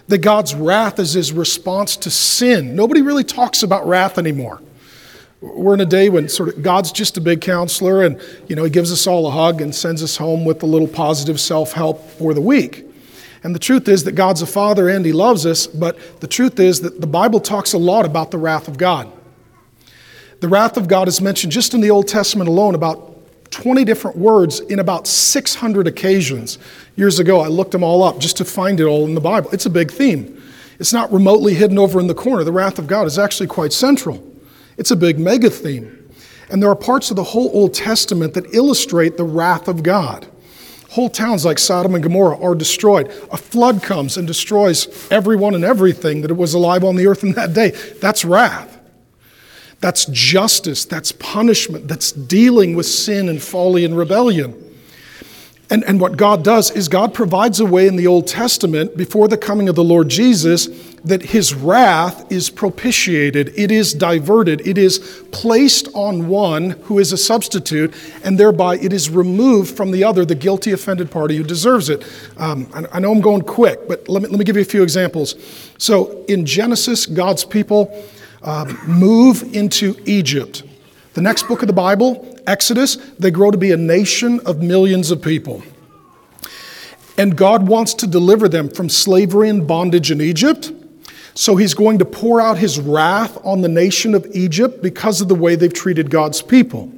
[0.09, 2.75] That God's wrath is His response to sin.
[2.75, 4.61] Nobody really talks about wrath anymore.
[5.43, 8.63] We're in a day when sort of God's just a big counselor and you know
[8.63, 12.01] he gives us all a hug and sends us home with a little positive self-help
[12.13, 12.87] for the week.
[13.43, 16.61] And the truth is that God's a father and he loves us, but the truth
[16.61, 19.11] is that the Bible talks a lot about the wrath of God.
[20.39, 23.09] The wrath of God is mentioned just in the Old Testament alone about
[23.51, 26.59] 20 different words in about 600 occasions.
[26.95, 29.51] Years ago, I looked them all up just to find it all in the Bible.
[29.51, 30.41] It's a big theme.
[30.79, 32.45] It's not remotely hidden over in the corner.
[32.45, 34.32] The wrath of God is actually quite central.
[34.83, 36.11] It's a big mega theme.
[36.51, 40.27] And there are parts of the whole Old Testament that illustrate the wrath of God.
[40.91, 43.07] Whole towns like Sodom and Gomorrah are destroyed.
[43.31, 47.35] A flood comes and destroys everyone and everything that was alive on the earth in
[47.35, 47.71] that day.
[48.01, 48.77] That's wrath.
[49.79, 50.85] That's justice.
[50.85, 51.87] That's punishment.
[51.87, 54.62] That's dealing with sin and folly and rebellion.
[55.73, 59.27] And, and what God does is God provides a way in the Old Testament before
[59.27, 60.67] the coming of the Lord Jesus
[61.03, 64.99] that his wrath is propitiated, it is diverted, it is
[65.33, 70.27] placed on one who is a substitute, and thereby it is removed from the other,
[70.27, 72.05] the guilty offended party who deserves it.
[72.37, 74.67] Um, I, I, know I'm going quick, but let me, let me give you a
[74.67, 75.37] few examples.
[75.79, 77.99] So in Genesis, God's people
[78.43, 80.65] uh, move into Egypt.
[81.15, 85.11] The next book of the Bible, Exodus, they grow to be a nation of millions
[85.11, 85.63] of people.
[87.19, 90.73] And God wants to deliver them from slavery and bondage in Egypt
[91.35, 95.29] so he's going to pour out his wrath on the nation of Egypt because of
[95.29, 96.93] the way they've treated God's people.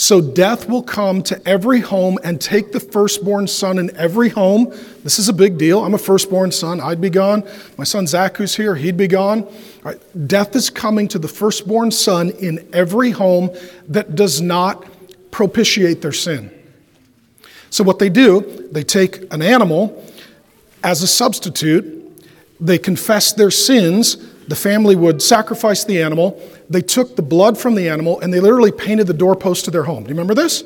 [0.00, 4.72] So death will come to every home and take the firstborn son in every home.
[5.04, 5.84] This is a big deal.
[5.84, 6.80] I'm a firstborn son.
[6.80, 7.46] I'd be gone.
[7.76, 9.46] My son Zach, who's here, he'd be gone.
[9.82, 10.00] Right.
[10.26, 13.50] Death is coming to the firstborn son in every home
[13.88, 14.86] that does not
[15.30, 16.50] propitiate their sin.
[17.68, 18.40] So what they do,
[18.72, 20.02] they take an animal
[20.82, 22.00] as a substitute
[22.60, 24.16] they confess their sins.
[24.48, 26.40] The family would sacrifice the animal.
[26.68, 29.84] They took the blood from the animal and they literally painted the doorpost to their
[29.84, 30.02] home.
[30.02, 30.64] Do you remember this?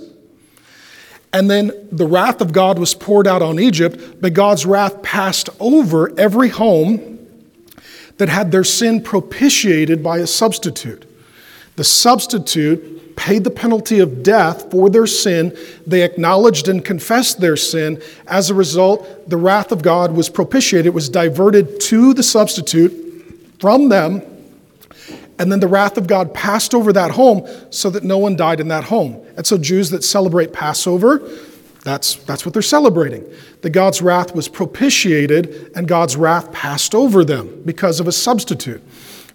[1.35, 5.51] And then the wrath of God was poured out on Egypt, but God's wrath passed
[5.59, 7.19] over every home
[8.19, 11.05] that had their sin propitiated by a substitute.
[11.75, 15.57] The substitute paid the penalty of death for their sin.
[15.87, 18.01] They acknowledged and confessed their sin.
[18.29, 23.04] As a result, the wrath of God was propitiated, it was diverted to the substitute
[23.59, 24.23] from them.
[25.39, 28.61] And then the wrath of God passed over that home so that no one died
[28.61, 29.21] in that home.
[29.37, 31.29] And so, Jews that celebrate Passover,
[31.83, 33.25] that's, that's what they're celebrating.
[33.63, 38.83] That God's wrath was propitiated and God's wrath passed over them because of a substitute.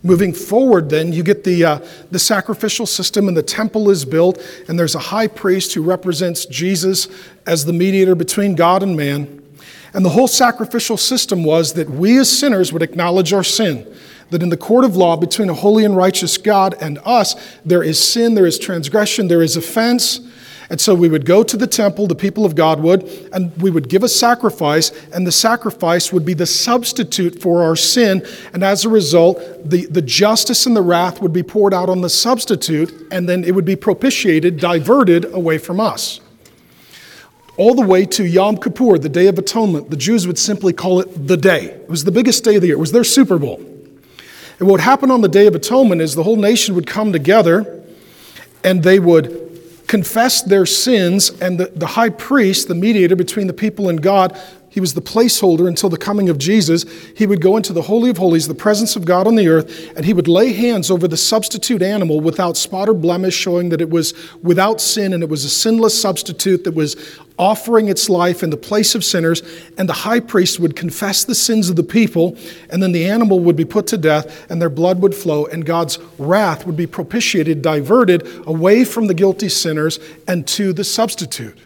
[0.01, 1.79] Moving forward, then, you get the, uh,
[2.10, 6.45] the sacrificial system, and the temple is built, and there's a high priest who represents
[6.45, 7.10] Jesus
[7.45, 9.38] as the mediator between God and man.
[9.93, 13.86] And the whole sacrificial system was that we as sinners would acknowledge our sin.
[14.30, 17.82] That in the court of law between a holy and righteous God and us, there
[17.82, 20.19] is sin, there is transgression, there is offense.
[20.69, 23.71] And so we would go to the temple, the people of God would, and we
[23.71, 28.23] would give a sacrifice, and the sacrifice would be the substitute for our sin.
[28.54, 32.02] And as a result, the, the justice and the wrath would be poured out on
[32.02, 36.21] the substitute, and then it would be propitiated, diverted away from us.
[37.60, 41.02] All the way to Yom Kippur, the Day of Atonement, the Jews would simply call
[41.02, 41.65] it the day.
[41.65, 43.58] It was the biggest day of the year, it was their Super Bowl.
[44.60, 47.84] And what happened on the Day of Atonement is the whole nation would come together
[48.63, 53.54] and they would confess their sins, and the, the high priest, the mediator between the
[53.54, 56.86] people and God, he was the placeholder until the coming of Jesus.
[57.15, 59.91] He would go into the Holy of Holies, the presence of God on the earth,
[59.95, 63.82] and he would lay hands over the substitute animal without spot or blemish, showing that
[63.82, 66.95] it was without sin and it was a sinless substitute that was
[67.39, 69.41] offering its life in the place of sinners.
[69.77, 72.38] And the high priest would confess the sins of the people,
[72.69, 75.65] and then the animal would be put to death, and their blood would flow, and
[75.65, 81.58] God's wrath would be propitiated, diverted away from the guilty sinners and to the substitute.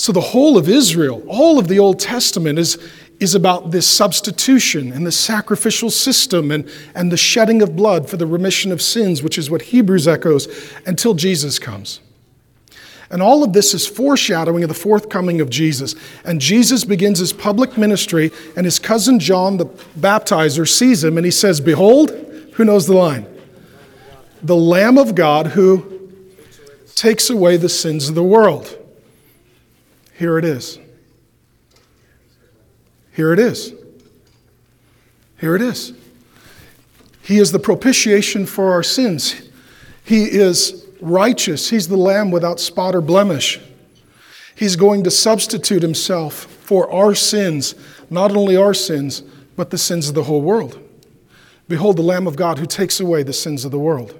[0.00, 2.78] So, the whole of Israel, all of the Old Testament is,
[3.20, 8.16] is about this substitution and the sacrificial system and, and the shedding of blood for
[8.16, 10.48] the remission of sins, which is what Hebrews echoes,
[10.86, 12.00] until Jesus comes.
[13.10, 15.94] And all of this is foreshadowing of the forthcoming of Jesus.
[16.24, 21.26] And Jesus begins his public ministry, and his cousin John the baptizer sees him, and
[21.26, 22.12] he says, Behold,
[22.54, 23.26] who knows the line?
[24.42, 26.10] The Lamb of God who
[26.94, 28.78] takes away the sins of the world.
[30.20, 30.78] Here it is.
[33.12, 33.72] Here it is.
[35.38, 35.94] Here it is.
[37.22, 39.48] He is the propitiation for our sins.
[40.04, 41.70] He is righteous.
[41.70, 43.60] He's the lamb without spot or blemish.
[44.54, 47.74] He's going to substitute himself for our sins,
[48.10, 49.22] not only our sins,
[49.56, 50.78] but the sins of the whole world.
[51.66, 54.14] Behold, the Lamb of God who takes away the sins of the world.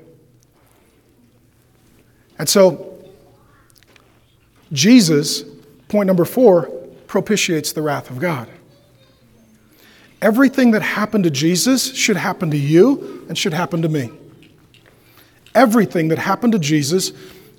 [2.39, 3.05] And so,
[4.73, 5.45] Jesus
[5.91, 6.71] Point number four
[7.09, 8.49] propitiates the wrath of God.
[10.23, 14.13] Everything that happened to Jesus should happen to you and should happen to me.
[15.53, 17.11] Everything that happened to Jesus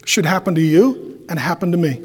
[0.05, 2.01] should happen to you and happen to me.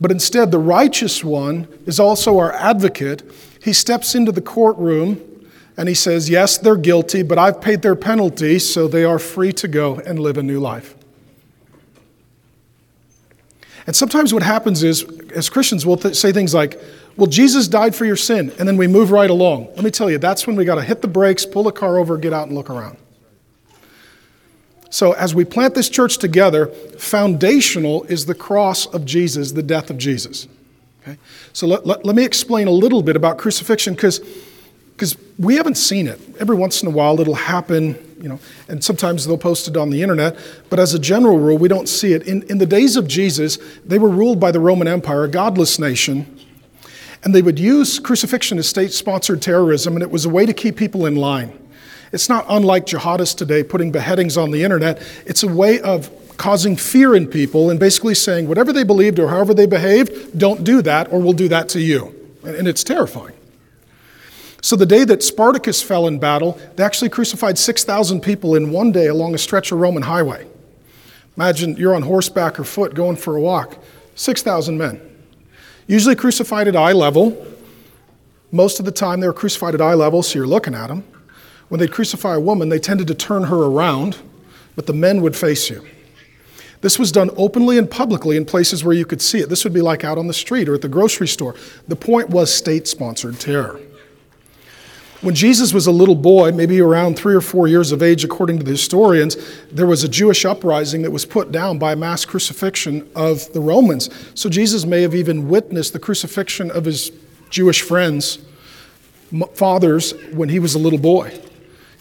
[0.00, 3.28] But instead, the righteous one is also our advocate.
[3.60, 5.20] He steps into the courtroom
[5.76, 9.52] and he says, Yes, they're guilty, but I've paid their penalty, so they are free
[9.54, 10.94] to go and live a new life.
[13.90, 15.02] And sometimes what happens is,
[15.34, 16.80] as Christians, we'll th- say things like,
[17.16, 19.66] well, Jesus died for your sin, and then we move right along.
[19.74, 21.98] Let me tell you, that's when we got to hit the brakes, pull the car
[21.98, 22.98] over, get out and look around.
[24.90, 26.68] So, as we plant this church together,
[27.00, 30.46] foundational is the cross of Jesus, the death of Jesus.
[31.02, 31.18] Okay?
[31.52, 34.20] So, let, let, let me explain a little bit about crucifixion because
[35.38, 36.20] we haven't seen it.
[36.38, 39.90] Every once in a while, it'll happen you know, and sometimes they'll post it on
[39.90, 40.36] the internet,
[40.68, 42.24] but as a general rule, we don't see it.
[42.24, 45.78] In, in the days of Jesus, they were ruled by the Roman Empire, a godless
[45.78, 46.38] nation,
[47.24, 50.52] and they would use crucifixion as state sponsored terrorism, and it was a way to
[50.52, 51.56] keep people in line.
[52.12, 56.74] It's not unlike jihadists today putting beheadings on the internet, it's a way of causing
[56.74, 60.82] fear in people and basically saying whatever they believed or however they behaved, don't do
[60.82, 62.14] that, or we'll do that to you.
[62.42, 63.34] And it's terrifying.
[64.62, 68.92] So, the day that Spartacus fell in battle, they actually crucified 6,000 people in one
[68.92, 70.46] day along a stretch of Roman highway.
[71.36, 73.78] Imagine you're on horseback or foot going for a walk.
[74.16, 75.00] 6,000 men.
[75.86, 77.46] Usually crucified at eye level.
[78.52, 81.04] Most of the time they were crucified at eye level, so you're looking at them.
[81.68, 84.18] When they'd crucify a woman, they tended to turn her around,
[84.76, 85.86] but the men would face you.
[86.82, 89.48] This was done openly and publicly in places where you could see it.
[89.48, 91.54] This would be like out on the street or at the grocery store.
[91.88, 93.80] The point was state sponsored terror.
[95.22, 98.58] When Jesus was a little boy, maybe around three or four years of age, according
[98.58, 99.36] to the historians,
[99.70, 104.08] there was a Jewish uprising that was put down by mass crucifixion of the Romans.
[104.34, 107.12] So Jesus may have even witnessed the crucifixion of his
[107.50, 108.38] Jewish friends,
[109.52, 111.38] fathers, when he was a little boy.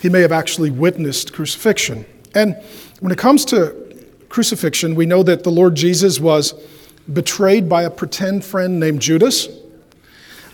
[0.01, 2.05] He may have actually witnessed crucifixion.
[2.33, 2.55] And
[3.01, 3.75] when it comes to
[4.29, 6.53] crucifixion, we know that the Lord Jesus was
[7.11, 9.49] betrayed by a pretend friend named Judas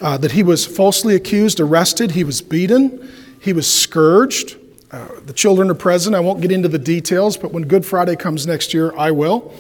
[0.02, 4.58] uh, that he was falsely accused, arrested, he was beaten, he was scourged.
[4.92, 6.16] Uh, the children are present.
[6.16, 9.54] I won't get into the details, but when Good Friday comes next year, I will.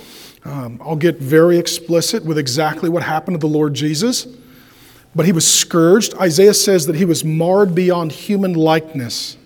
[0.45, 4.28] Um, I'll get very explicit with exactly what happened to the Lord Jesus.
[5.15, 6.13] But he was scourged.
[6.15, 9.38] Isaiah says that he was marred beyond human likeness.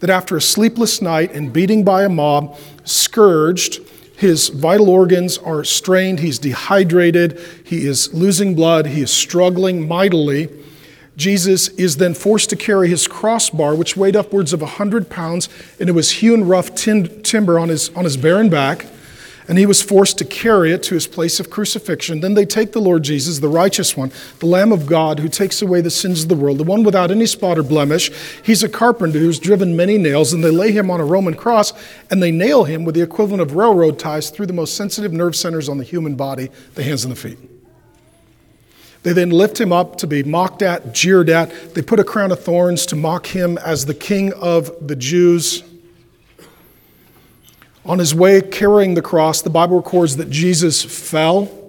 [0.00, 3.80] That after a sleepless night and beating by a mob, scourged,
[4.16, 10.48] his vital organs are strained, he's dehydrated, he is losing blood, he is struggling mightily.
[11.16, 15.48] Jesus is then forced to carry his crossbar, which weighed upwards of 100 pounds,
[15.78, 18.86] and it was hewn rough tin- timber on his, on his barren back
[19.46, 22.20] and he was forced to carry it to his place of crucifixion.
[22.20, 25.60] Then they take the Lord Jesus, the righteous one, the Lamb of God who takes
[25.60, 28.10] away the sins of the world, the one without any spot or blemish.
[28.42, 31.72] He's a carpenter who's driven many nails, and they lay him on a Roman cross
[32.10, 35.36] and they nail him with the equivalent of railroad ties through the most sensitive nerve
[35.36, 37.38] centers on the human body, the hands and the feet.
[39.02, 41.74] They then lift him up to be mocked at, jeered at.
[41.74, 45.62] They put a crown of thorns to mock him as the king of the Jews.
[47.86, 51.64] On his way carrying the cross, the Bible records that Jesus fell,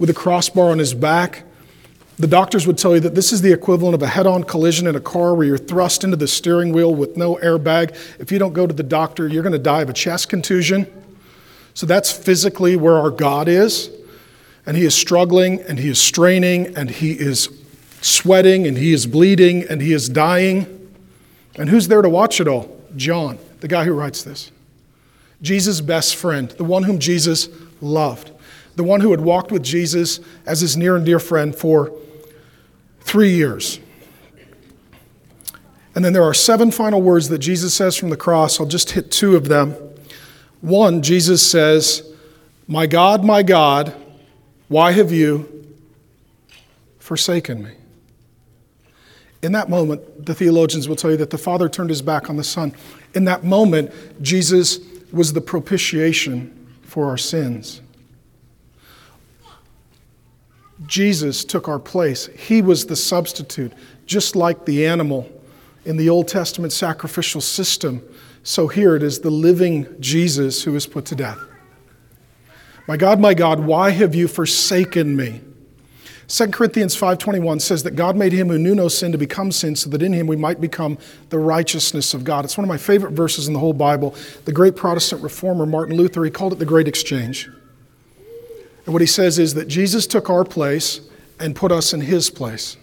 [0.00, 1.44] with a crossbar on his back.
[2.18, 4.86] The doctors would tell you that this is the equivalent of a head on collision
[4.86, 7.94] in a car where you're thrust into the steering wheel with no airbag.
[8.18, 10.86] If you don't go to the doctor, you're going to die of a chest contusion.
[11.74, 13.90] So that's physically where our God is.
[14.66, 17.48] And he is struggling and he is straining and he is
[18.00, 20.94] sweating and he is bleeding and he is dying.
[21.56, 22.74] And who's there to watch it all?
[22.96, 24.50] John, the guy who writes this.
[25.42, 27.48] Jesus' best friend, the one whom Jesus
[27.80, 28.30] loved,
[28.76, 31.92] the one who had walked with Jesus as his near and dear friend for
[33.00, 33.80] three years.
[35.94, 38.60] And then there are seven final words that Jesus says from the cross.
[38.60, 39.74] I'll just hit two of them.
[40.60, 42.08] One, Jesus says,
[42.68, 43.94] My God, my God,
[44.68, 45.66] why have you
[46.98, 47.72] forsaken me?
[49.42, 52.36] In that moment, the theologians will tell you that the Father turned his back on
[52.36, 52.74] the Son.
[53.14, 53.90] In that moment,
[54.22, 54.78] Jesus
[55.12, 57.80] was the propitiation for our sins.
[60.86, 62.26] Jesus took our place.
[62.28, 63.72] He was the substitute,
[64.06, 65.30] just like the animal
[65.84, 68.02] in the Old Testament sacrificial system.
[68.42, 71.38] So here it is the living Jesus who was put to death.
[72.88, 75.42] My God, my God, why have you forsaken me?
[76.30, 79.74] 2 Corinthians 5:21 says that God made him who knew no sin to become sin
[79.74, 80.96] so that in him we might become
[81.30, 82.44] the righteousness of God.
[82.44, 84.14] It's one of my favorite verses in the whole Bible.
[84.44, 87.50] The great Protestant reformer Martin Luther, he called it the great exchange.
[88.86, 91.00] And what he says is that Jesus took our place
[91.40, 92.76] and put us in his place.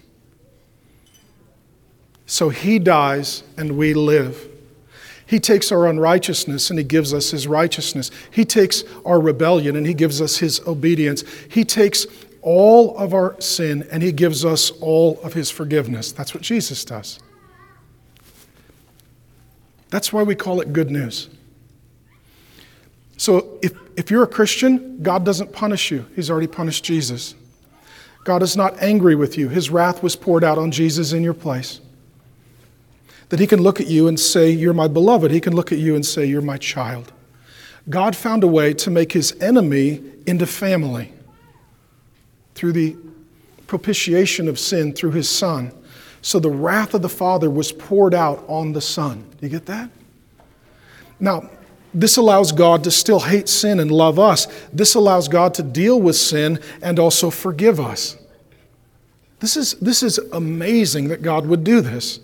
[2.26, 4.46] So he dies and we live.
[5.24, 8.10] He takes our unrighteousness and he gives us his righteousness.
[8.30, 11.24] He takes our rebellion and he gives us his obedience.
[11.48, 12.06] He takes
[12.42, 16.12] all of our sin and he gives us all of his forgiveness.
[16.12, 17.18] That's what Jesus does.
[19.90, 21.30] That's why we call it good news.
[23.16, 27.34] So if, if you're a Christian, God doesn't punish you, he's already punished Jesus.
[28.24, 29.48] God is not angry with you.
[29.48, 31.80] His wrath was poured out on Jesus in your place.
[33.30, 35.30] That he can look at you and say, You're my beloved.
[35.30, 37.12] He can look at you and say, You're my child.
[37.88, 41.12] God found a way to make his enemy into family
[42.58, 42.96] through the
[43.68, 45.70] propitiation of sin through his Son.
[46.22, 49.24] So the wrath of the Father was poured out on the Son.
[49.38, 49.88] Do you get that?
[51.20, 51.48] Now,
[51.94, 54.48] this allows God to still hate sin and love us.
[54.72, 58.16] This allows God to deal with sin and also forgive us.
[59.38, 62.18] This is, this is amazing that God would do this.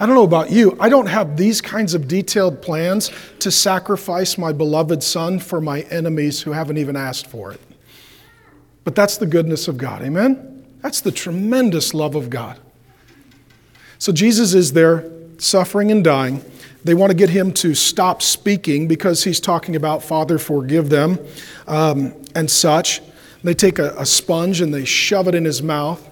[0.00, 0.78] I don't know about you.
[0.80, 3.10] I don't have these kinds of detailed plans
[3.40, 7.60] to sacrifice my beloved son for my enemies who haven't even asked for it.
[8.88, 10.00] But that's the goodness of God.
[10.00, 10.64] Amen?
[10.80, 12.58] That's the tremendous love of God.
[13.98, 15.04] So Jesus is there
[15.36, 16.42] suffering and dying.
[16.84, 21.18] They want to get him to stop speaking because he's talking about, Father, forgive them,
[21.66, 23.02] um, and such.
[23.44, 26.02] They take a, a, sponge and they shove it in his mouth.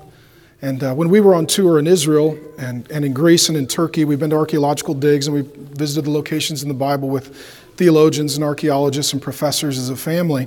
[0.60, 3.66] And uh, when we were on tour in Israel and, and in Greece and in
[3.66, 5.48] Turkey, we've been to archaeological digs and we
[5.78, 7.34] visited the locations in the Bible with
[7.78, 10.46] theologians and archaeologists and professors as a family.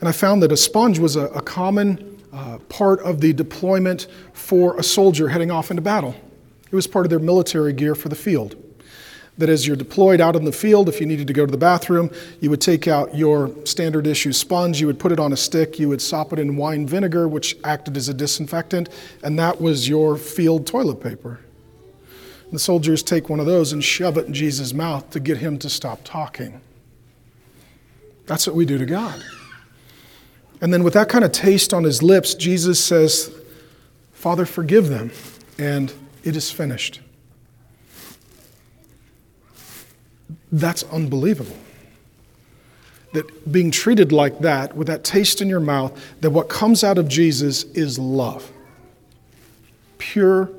[0.00, 4.06] And I found that a sponge was a, a common uh, part of the deployment
[4.32, 6.14] for a soldier heading off into battle.
[6.70, 8.56] It was part of their military gear for the field.
[9.38, 11.56] That as you're deployed out in the field, if you needed to go to the
[11.56, 15.36] bathroom, you would take out your standard issue sponge, you would put it on a
[15.36, 18.88] stick, you would sop it in wine vinegar, which acted as a disinfectant,
[19.22, 21.40] and that was your field toilet paper.
[22.50, 25.58] The soldiers take one of those and shove it in Jesus' mouth to get him
[25.60, 26.60] to stop talking.
[28.26, 29.22] That's what we do to God.
[30.60, 33.32] And then, with that kind of taste on his lips, Jesus says,
[34.12, 35.12] Father, forgive them,
[35.58, 35.92] and
[36.24, 37.00] it is finished.
[40.50, 41.56] That's unbelievable.
[43.12, 46.98] That being treated like that, with that taste in your mouth, that what comes out
[46.98, 48.50] of Jesus is love.
[49.98, 50.50] Pure,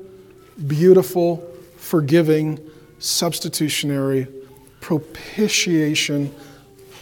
[0.66, 1.36] beautiful,
[1.76, 2.58] forgiving,
[2.98, 4.26] substitutionary,
[4.80, 6.34] propitiation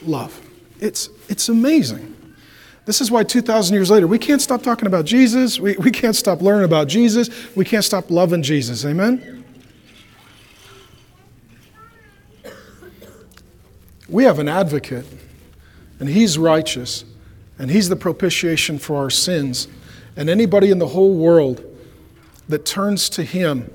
[0.02, 0.40] love.
[0.80, 2.16] It's, it's amazing.
[2.88, 5.60] This is why 2,000 years later, we can't stop talking about Jesus.
[5.60, 7.28] We, we can't stop learning about Jesus.
[7.54, 8.82] We can't stop loving Jesus.
[8.86, 9.44] Amen?
[14.08, 15.04] We have an advocate,
[16.00, 17.04] and he's righteous,
[17.58, 19.68] and he's the propitiation for our sins.
[20.16, 21.62] And anybody in the whole world
[22.48, 23.70] that turns to him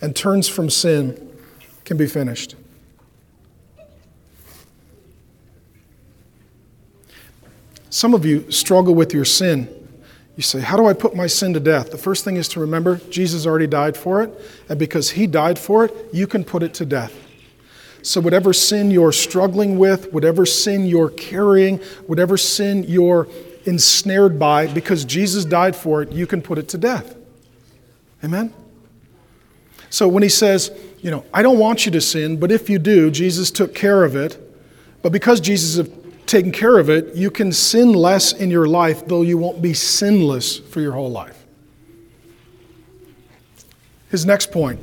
[0.00, 1.38] and turns from sin
[1.84, 2.54] can be finished.
[7.90, 9.68] Some of you struggle with your sin.
[10.36, 11.90] You say, How do I put my sin to death?
[11.90, 14.32] The first thing is to remember Jesus already died for it,
[14.68, 17.14] and because he died for it, you can put it to death.
[18.02, 23.26] So, whatever sin you're struggling with, whatever sin you're carrying, whatever sin you're
[23.64, 27.16] ensnared by because Jesus died for it, you can put it to death.
[28.24, 28.52] Amen?
[29.90, 30.70] So when he says,
[31.00, 34.04] you know, I don't want you to sin, but if you do, Jesus took care
[34.04, 34.44] of it.
[35.02, 35.86] But because Jesus
[36.28, 39.74] taken care of it, you can sin less in your life, though you won't be
[39.74, 41.44] sinless for your whole life.
[44.10, 44.80] His next point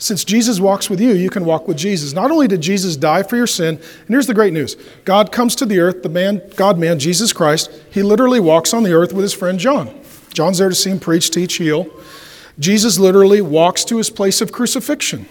[0.00, 2.12] since Jesus walks with you, you can walk with Jesus.
[2.12, 5.56] Not only did Jesus die for your sin, and here's the great news God comes
[5.56, 9.12] to the earth, the man, God man, Jesus Christ, he literally walks on the earth
[9.12, 9.92] with his friend John.
[10.32, 11.88] John's there to see him preach, teach, heal.
[12.60, 15.26] Jesus literally walks to his place of crucifixion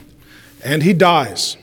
[0.64, 1.56] and he dies.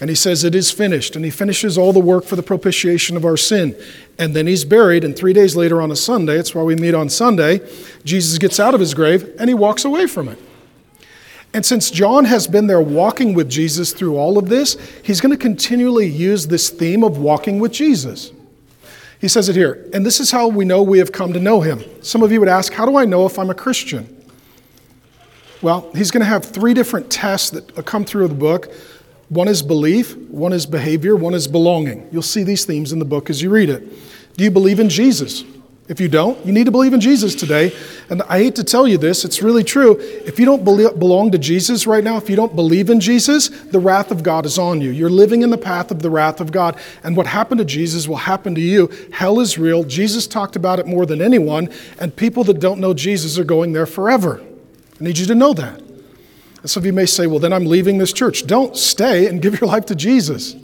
[0.00, 1.16] And he says, It is finished.
[1.16, 3.76] And he finishes all the work for the propitiation of our sin.
[4.18, 5.04] And then he's buried.
[5.04, 7.60] And three days later on a Sunday, it's why we meet on Sunday,
[8.04, 10.38] Jesus gets out of his grave and he walks away from it.
[11.54, 15.30] And since John has been there walking with Jesus through all of this, he's going
[15.30, 18.32] to continually use this theme of walking with Jesus.
[19.20, 21.60] He says it here, and this is how we know we have come to know
[21.60, 21.82] him.
[22.02, 24.10] Some of you would ask, How do I know if I'm a Christian?
[25.62, 28.70] Well, he's going to have three different tests that come through the book.
[29.34, 32.08] One is belief, one is behavior, one is belonging.
[32.12, 33.82] You'll see these themes in the book as you read it.
[34.36, 35.42] Do you believe in Jesus?
[35.88, 37.74] If you don't, you need to believe in Jesus today.
[38.08, 39.96] And I hate to tell you this, it's really true.
[39.98, 43.80] If you don't belong to Jesus right now, if you don't believe in Jesus, the
[43.80, 44.90] wrath of God is on you.
[44.90, 46.78] You're living in the path of the wrath of God.
[47.02, 48.88] And what happened to Jesus will happen to you.
[49.12, 49.82] Hell is real.
[49.82, 51.68] Jesus talked about it more than anyone.
[51.98, 54.40] And people that don't know Jesus are going there forever.
[55.00, 55.83] I need you to know that.
[56.64, 58.46] And some of you may say, well, then I'm leaving this church.
[58.46, 60.56] Don't stay and give your life to Jesus.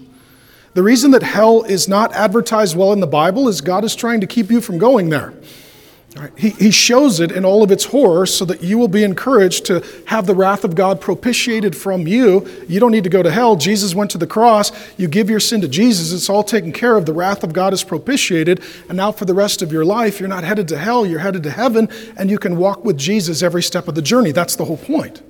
[0.72, 4.22] The reason that hell is not advertised well in the Bible is God is trying
[4.22, 5.34] to keep you from going there.
[6.38, 9.84] He shows it in all of its horror so that you will be encouraged to
[10.06, 12.48] have the wrath of God propitiated from you.
[12.66, 13.54] You don't need to go to hell.
[13.54, 14.72] Jesus went to the cross.
[14.96, 16.14] You give your sin to Jesus.
[16.14, 17.04] It's all taken care of.
[17.04, 18.62] The wrath of God is propitiated.
[18.88, 21.04] And now, for the rest of your life, you're not headed to hell.
[21.04, 24.32] You're headed to heaven, and you can walk with Jesus every step of the journey.
[24.32, 25.20] That's the whole point.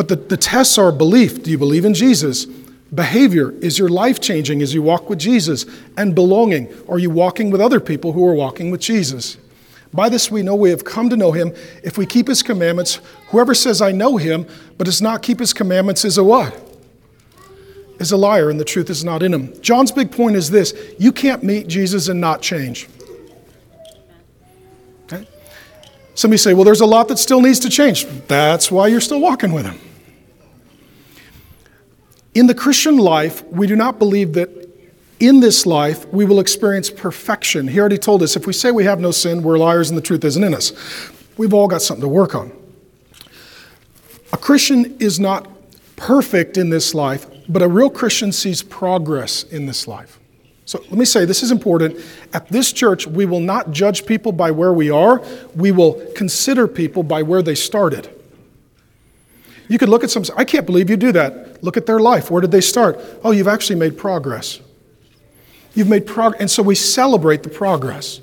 [0.00, 1.42] But the, the tests are belief.
[1.42, 2.46] Do you believe in Jesus?
[2.46, 6.72] Behavior is your life changing as you walk with Jesus, and belonging.
[6.88, 9.36] Are you walking with other people who are walking with Jesus?
[9.92, 11.52] By this we know we have come to know him
[11.84, 12.98] if we keep his commandments.
[13.26, 14.46] Whoever says, I know him,
[14.78, 16.58] but does not keep his commandments is a what?
[17.98, 19.60] Is a liar, and the truth is not in him.
[19.60, 22.88] John's big point is this you can't meet Jesus and not change.
[25.04, 25.28] Okay?
[26.14, 28.06] Some of you say, well, there's a lot that still needs to change.
[28.28, 29.78] That's why you're still walking with him.
[32.34, 34.68] In the Christian life, we do not believe that
[35.18, 37.68] in this life we will experience perfection.
[37.68, 40.02] He already told us if we say we have no sin, we're liars and the
[40.02, 40.72] truth isn't in us.
[41.36, 42.52] We've all got something to work on.
[44.32, 45.48] A Christian is not
[45.96, 50.18] perfect in this life, but a real Christian sees progress in this life.
[50.64, 51.98] So let me say this is important.
[52.32, 55.20] At this church, we will not judge people by where we are,
[55.56, 58.08] we will consider people by where they started.
[59.70, 61.62] You could look at some, I can't believe you do that.
[61.62, 62.28] Look at their life.
[62.28, 62.98] Where did they start?
[63.22, 64.58] Oh, you've actually made progress.
[65.74, 66.40] You've made progress.
[66.40, 68.20] And so we celebrate the progress.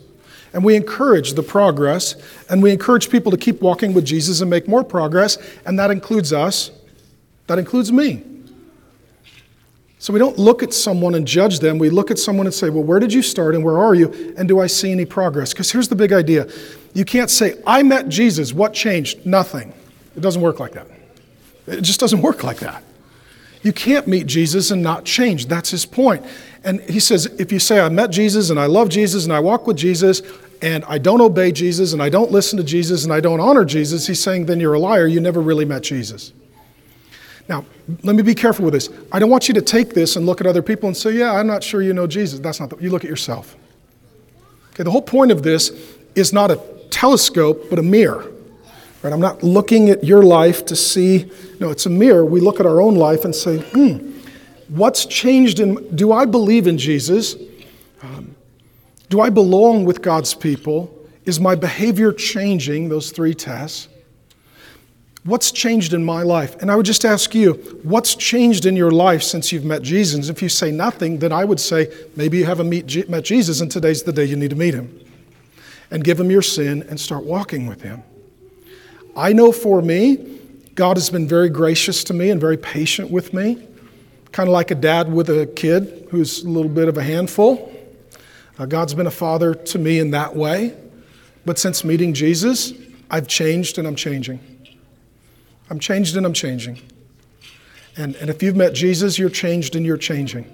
[0.51, 2.15] And we encourage the progress.
[2.49, 5.37] And we encourage people to keep walking with Jesus and make more progress.
[5.65, 6.69] And that includes us.
[7.47, 8.25] That includes me.
[9.99, 11.79] So we don't look at someone and judge them.
[11.79, 14.33] We look at someone and say, well, where did you start and where are you?
[14.37, 15.53] And do I see any progress?
[15.53, 16.49] Because here's the big idea
[16.93, 18.51] you can't say, I met Jesus.
[18.51, 19.25] What changed?
[19.25, 19.73] Nothing.
[20.17, 20.96] It doesn't work like that.
[21.67, 22.83] It just doesn't work like that.
[23.61, 25.47] You can't meet Jesus and not change.
[25.47, 26.25] That's his point.
[26.63, 29.39] And he says, if you say, I met Jesus and I love Jesus and I
[29.39, 30.21] walk with Jesus
[30.61, 33.65] and I don't obey Jesus and I don't listen to Jesus and I don't honor
[33.65, 35.07] Jesus, he's saying, then you're a liar.
[35.07, 36.33] You never really met Jesus.
[37.49, 37.65] Now,
[38.03, 38.89] let me be careful with this.
[39.11, 41.33] I don't want you to take this and look at other people and say, yeah,
[41.33, 42.39] I'm not sure you know Jesus.
[42.39, 43.55] That's not the, you look at yourself.
[44.73, 45.71] Okay, the whole point of this
[46.15, 46.57] is not a
[46.89, 48.31] telescope, but a mirror.
[49.03, 49.13] Right?
[49.13, 51.29] I'm not looking at your life to see,
[51.59, 52.25] no, it's a mirror.
[52.25, 54.19] We look at our own life and say, hmm,
[54.69, 57.35] what's changed in, do I believe in Jesus?
[58.01, 58.35] Um,
[59.09, 60.93] do I belong with God's people?
[61.25, 62.89] Is my behavior changing?
[62.89, 63.87] Those three tests.
[65.23, 66.55] What's changed in my life?
[66.61, 70.29] And I would just ask you, what's changed in your life since you've met Jesus?
[70.29, 73.69] If you say nothing, then I would say maybe you haven't meet, met Jesus and
[73.69, 75.01] today's the day you need to meet him.
[75.91, 78.03] And give him your sin and start walking with him.
[79.17, 80.39] I know for me,
[80.75, 83.67] God has been very gracious to me and very patient with me,
[84.31, 87.73] kind of like a dad with a kid who's a little bit of a handful.
[88.59, 90.77] Uh, God's been a father to me in that way.
[91.45, 92.73] But since meeting Jesus,
[93.09, 94.39] I've changed and I'm changing.
[95.71, 96.79] I'm changed and I'm changing.
[97.95, 100.45] And, and if you've met Jesus, you're changed and you're changing.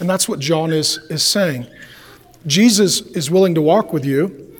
[0.00, 1.66] And that's what John is, is saying.
[2.46, 4.58] Jesus is willing to walk with you,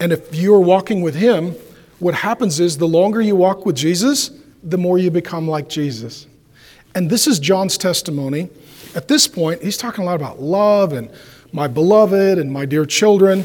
[0.00, 1.54] and if you're walking with him,
[2.00, 4.30] what happens is the longer you walk with Jesus,
[4.62, 6.26] the more you become like Jesus.
[6.94, 8.48] And this is John's testimony.
[8.94, 11.10] At this point, he's talking a lot about love and
[11.52, 13.44] my beloved and my dear children.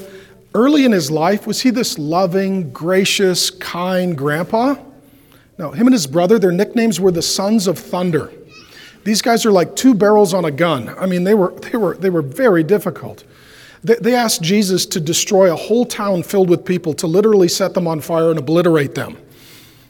[0.53, 4.75] Early in his life, was he this loving, gracious, kind grandpa?
[5.57, 8.31] No, him and his brother, their nicknames were the Sons of Thunder.
[9.03, 10.89] These guys are like two barrels on a gun.
[10.97, 13.23] I mean, they were, they were, they were very difficult.
[13.85, 17.87] They, asked Jesus to destroy a whole town filled with people, to literally set them
[17.87, 19.15] on fire and obliterate them.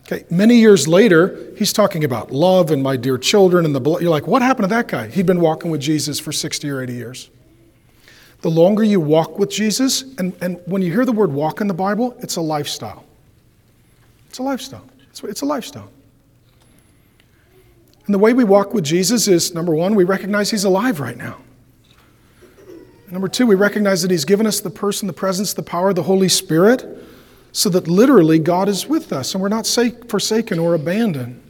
[0.05, 4.01] Okay, many years later, he's talking about love and my dear children and the blood.
[4.01, 5.07] You're like, what happened to that guy?
[5.07, 7.29] He'd been walking with Jesus for 60 or 80 years.
[8.41, 11.67] The longer you walk with Jesus, and, and when you hear the word walk in
[11.67, 13.05] the Bible, it's a lifestyle.
[14.27, 14.85] It's a lifestyle.
[15.09, 15.89] It's, it's a lifestyle.
[18.05, 21.17] And the way we walk with Jesus is number one, we recognize he's alive right
[21.17, 21.37] now.
[23.09, 26.03] Number two, we recognize that he's given us the person, the presence, the power, the
[26.03, 26.85] Holy Spirit,
[27.51, 29.67] so that literally God is with us and we're not
[30.09, 31.41] forsaken or abandoned.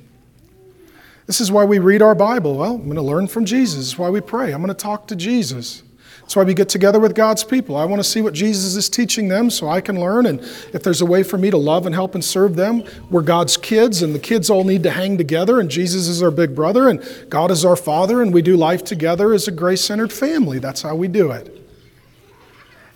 [1.26, 2.58] This is why we read our Bible.
[2.58, 3.78] Well, I'm going to learn from Jesus.
[3.78, 4.54] This is why we pray.
[4.54, 5.82] I'm going to talk to Jesus.
[6.26, 7.76] That's why we get together with God's people.
[7.76, 10.26] I want to see what Jesus is teaching them so I can learn.
[10.26, 10.40] And
[10.74, 13.58] if there's a way for me to love and help and serve them, we're God's
[13.58, 16.90] kids, and the kids all need to hang together, and Jesus is our big brother,
[16.90, 17.00] and
[17.30, 20.58] God is our father, and we do life together as a grace centered family.
[20.58, 21.62] That's how we do it.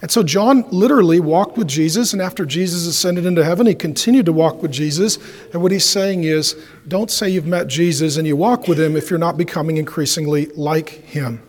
[0.01, 4.25] And so John literally walked with Jesus, and after Jesus ascended into heaven, he continued
[4.25, 5.19] to walk with Jesus.
[5.53, 6.55] And what he's saying is
[6.87, 10.47] don't say you've met Jesus and you walk with him if you're not becoming increasingly
[10.55, 11.43] like him.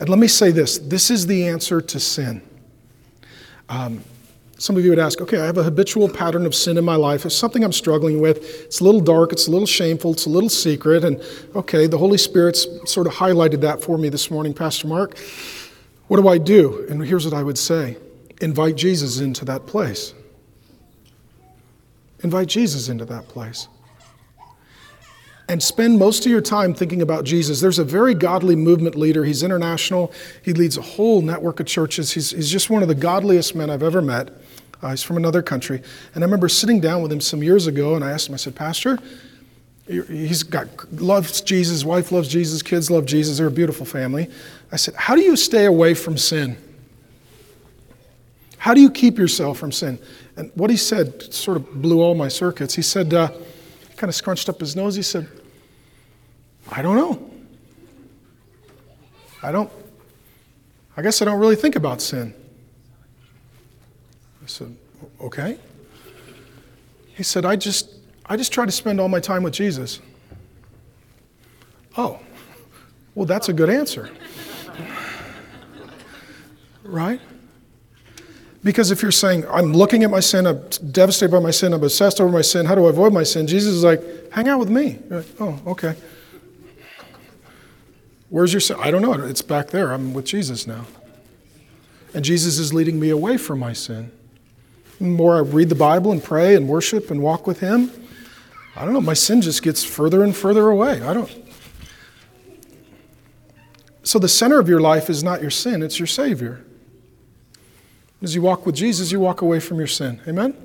[0.00, 2.42] And let me say this this is the answer to sin.
[3.68, 4.02] Um,
[4.58, 6.96] some of you would ask, okay, I have a habitual pattern of sin in my
[6.96, 7.24] life.
[7.24, 8.38] It's something I'm struggling with.
[8.64, 11.02] It's a little dark, it's a little shameful, it's a little secret.
[11.02, 11.22] And
[11.54, 15.16] okay, the Holy Spirit's sort of highlighted that for me this morning, Pastor Mark.
[16.08, 16.86] What do I do?
[16.90, 17.96] And here's what I would say
[18.40, 20.12] invite Jesus into that place.
[22.22, 23.68] Invite Jesus into that place
[25.50, 27.60] and spend most of your time thinking about Jesus.
[27.60, 29.24] There's a very godly movement leader.
[29.24, 30.12] He's international.
[30.44, 32.12] He leads a whole network of churches.
[32.12, 34.30] He's, he's just one of the godliest men I've ever met.
[34.80, 35.82] Uh, he's from another country.
[36.14, 38.36] And I remember sitting down with him some years ago, and I asked him, I
[38.36, 38.96] said, Pastor,
[39.88, 43.38] he's got loves Jesus, wife loves Jesus, kids love Jesus.
[43.38, 44.30] They're a beautiful family.
[44.70, 46.58] I said, How do you stay away from sin?
[48.56, 49.98] How do you keep yourself from sin?
[50.36, 52.74] And what he said sort of blew all my circuits.
[52.74, 53.32] He said, uh,
[53.96, 54.94] kind of scrunched up his nose.
[54.94, 55.28] He said,
[56.70, 57.30] I don't know.
[59.42, 59.70] I don't,
[60.96, 62.34] I guess I don't really think about sin.
[64.42, 64.76] I said,
[65.20, 65.58] okay.
[67.14, 67.94] He said, I just,
[68.26, 70.00] I just try to spend all my time with Jesus.
[71.96, 72.20] Oh,
[73.14, 74.10] well, that's a good answer.
[76.84, 77.20] right?
[78.62, 80.60] Because if you're saying, I'm looking at my sin, I'm
[80.92, 83.46] devastated by my sin, I'm obsessed over my sin, how do I avoid my sin?
[83.46, 84.98] Jesus is like, hang out with me.
[85.08, 85.96] Like, oh, okay.
[88.30, 88.76] Where's your sin?
[88.80, 89.12] I don't know.
[89.12, 89.92] It's back there.
[89.92, 90.86] I'm with Jesus now.
[92.14, 94.10] And Jesus is leading me away from my sin.
[94.98, 97.90] The more I read the Bible and pray and worship and walk with Him,
[98.76, 101.02] I don't know, my sin just gets further and further away.
[101.02, 101.30] I don't.
[104.02, 106.64] So the center of your life is not your sin, it's your Savior.
[108.22, 110.20] As you walk with Jesus, you walk away from your sin.
[110.28, 110.56] Amen?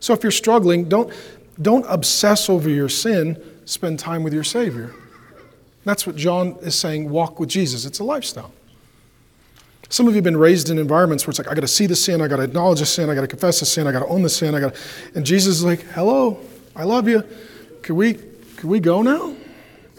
[0.00, 1.12] So if you're struggling, don't,
[1.60, 4.94] don't obsess over your sin, spend time with your Savior.
[5.84, 7.84] That's what John is saying walk with Jesus.
[7.84, 8.52] It's a lifestyle.
[9.90, 11.86] Some of you have been raised in environments where it's like, I got to see
[11.86, 13.92] the sin, I got to acknowledge the sin, I got to confess the sin, I
[13.92, 14.74] got to own the sin, I got
[15.14, 16.40] And Jesus is like, hello,
[16.74, 17.22] I love you.
[17.82, 19.36] Could we, could we go now?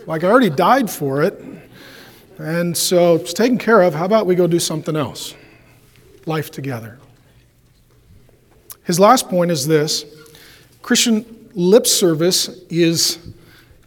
[0.08, 1.42] Like, I already died for it.
[2.38, 3.94] And so it's taken care of.
[3.94, 5.36] How about we go do something else?
[6.26, 7.00] Life together.
[8.84, 10.06] His last point is this
[10.82, 13.20] Christian lip service is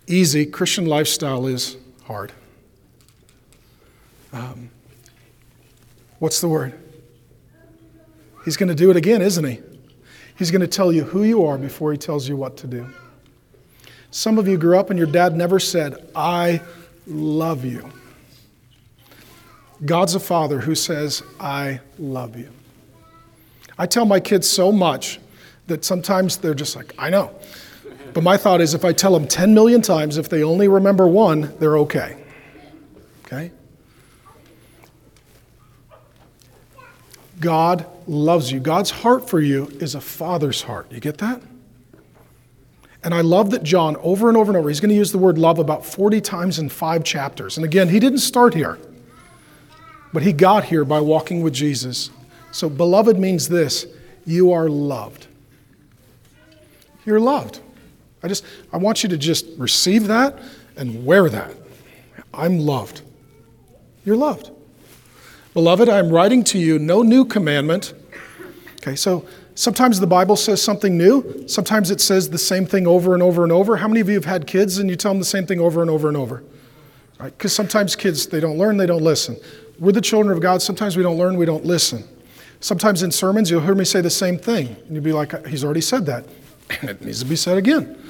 [0.07, 1.77] easy, Christian lifestyle is
[2.09, 2.33] hard.
[4.33, 4.71] Um,
[6.19, 6.73] what's the word?
[8.47, 9.61] He's going to do it again, isn't he?
[10.39, 12.89] He's going to tell you who you are before he tells you what to do.
[14.11, 16.63] Some of you grew up and your dad never said, I
[17.07, 17.91] love you.
[19.85, 22.51] God's a father who says, I love you.
[23.77, 25.21] I tell my kids so much
[25.67, 27.35] that sometimes they're just like, I know.
[28.15, 31.07] But my thought is if I tell them 10 million times, if they only remember
[31.07, 32.17] one, they're okay.
[33.27, 33.51] Okay?
[37.41, 38.59] God loves you.
[38.61, 40.91] God's heart for you is a father's heart.
[40.91, 41.41] You get that?
[43.05, 45.19] And I love that John, over and over and over, he's going to use the
[45.19, 47.57] word love about 40 times in five chapters.
[47.57, 48.79] And again, he didn't start here.
[50.13, 52.11] But he got here by walking with Jesus.
[52.51, 53.87] So, beloved means this
[54.25, 55.27] you are loved.
[57.05, 57.61] You're loved.
[58.23, 60.39] I just I want you to just receive that
[60.77, 61.55] and wear that.
[62.35, 63.03] I'm loved.
[64.05, 64.51] You're loved.
[65.55, 67.95] Beloved, I'm writing to you no new commandment.
[68.81, 73.15] Okay, so sometimes the Bible says something new, sometimes it says the same thing over
[73.15, 73.77] and over and over.
[73.77, 75.83] How many of you have had kids and you tell them the same thing over
[75.83, 76.45] and over and over?
[77.19, 77.37] Right?
[77.37, 79.37] Because sometimes kids, they don't learn, they don't listen.
[79.81, 80.63] We're the children of God.
[80.63, 82.05] Sometimes we don't learn, we don't listen.
[82.61, 85.65] Sometimes in sermons, you'll hear me say the same thing, and you'll be like, He's
[85.65, 86.25] already said that.
[86.81, 88.03] And it needs to be said again.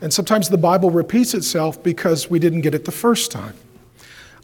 [0.00, 3.54] And sometimes the Bible repeats itself because we didn't get it the first time.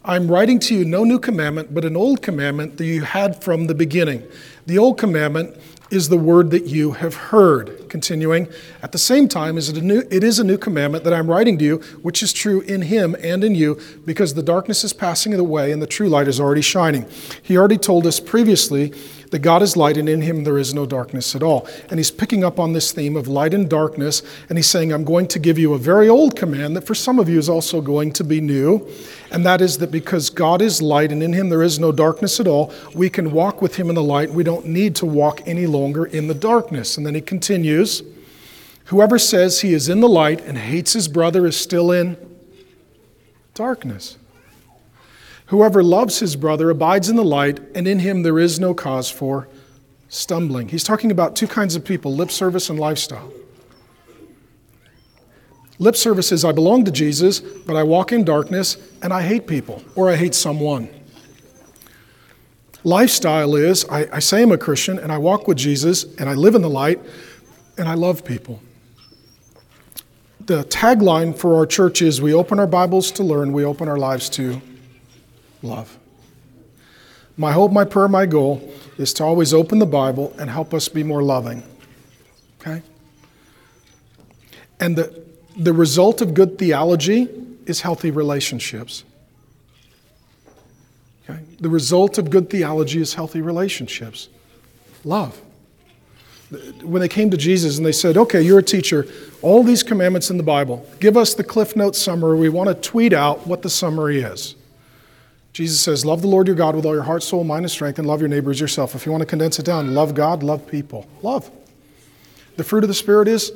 [0.05, 3.67] I'm writing to you no new commandment, but an old commandment that you had from
[3.67, 4.23] the beginning.
[4.65, 5.55] The old commandment
[5.91, 7.87] is the word that you have heard.
[7.87, 8.47] Continuing,
[8.81, 11.29] at the same time, is it, a new, it is a new commandment that I'm
[11.29, 14.91] writing to you, which is true in him and in you, because the darkness is
[14.91, 17.05] passing away and the true light is already shining.
[17.41, 18.91] He already told us previously
[19.33, 21.67] that God is light and in him there is no darkness at all.
[21.89, 25.03] And he's picking up on this theme of light and darkness, and he's saying, I'm
[25.03, 27.81] going to give you a very old command that for some of you is also
[27.81, 28.87] going to be new.
[29.31, 32.39] And that is that because God is light and in him there is no darkness
[32.39, 34.29] at all, we can walk with him in the light.
[34.29, 36.95] We don't need to walk any longer in the darkness.
[36.95, 38.03] And then he continues
[38.85, 42.17] Whoever says he is in the light and hates his brother is still in
[43.55, 44.17] darkness.
[45.47, 49.09] Whoever loves his brother abides in the light, and in him there is no cause
[49.09, 49.47] for
[50.09, 50.69] stumbling.
[50.69, 53.31] He's talking about two kinds of people lip service and lifestyle.
[55.79, 59.47] Lip service is I belong to Jesus, but I walk in darkness and I hate
[59.47, 60.87] people or I hate someone.
[62.83, 66.33] Lifestyle is I, I, say I'm a Christian and I walk with Jesus and I
[66.33, 67.01] live in the light
[67.77, 68.61] and I love people.
[70.41, 73.97] The tagline for our church is we open our Bibles to learn, we open our
[73.97, 74.61] lives to
[75.63, 75.97] love.
[77.35, 80.87] My hope, my prayer, my goal is to always open the Bible and help us
[80.87, 81.63] be more loving.
[82.61, 82.83] Okay?
[84.79, 85.23] And the,
[85.57, 87.27] the result of good theology
[87.65, 89.03] is healthy relationships.
[91.23, 91.39] Okay?
[91.59, 94.29] The result of good theology is healthy relationships.
[95.03, 95.41] Love.
[96.83, 99.07] When they came to Jesus and they said, Okay, you're a teacher,
[99.41, 102.37] all these commandments in the Bible, give us the Cliff Notes summary.
[102.37, 104.55] We want to tweet out what the summary is.
[105.53, 107.99] Jesus says, Love the Lord your God with all your heart, soul, mind, and strength,
[107.99, 108.95] and love your neighbor as yourself.
[108.95, 111.05] If you want to condense it down, love God, love people.
[111.21, 111.49] Love.
[112.57, 113.51] The fruit of the Spirit is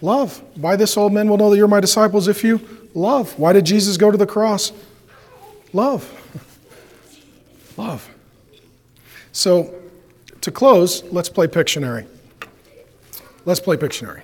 [0.00, 0.42] love.
[0.56, 3.38] By this all men will know that you're my disciples if you love.
[3.38, 4.72] Why did Jesus go to the cross?
[5.72, 6.10] Love.
[7.78, 8.06] Love.
[9.32, 9.74] So,
[10.42, 12.06] to close, let's play Pictionary.
[13.46, 14.20] Let's play Pictionary.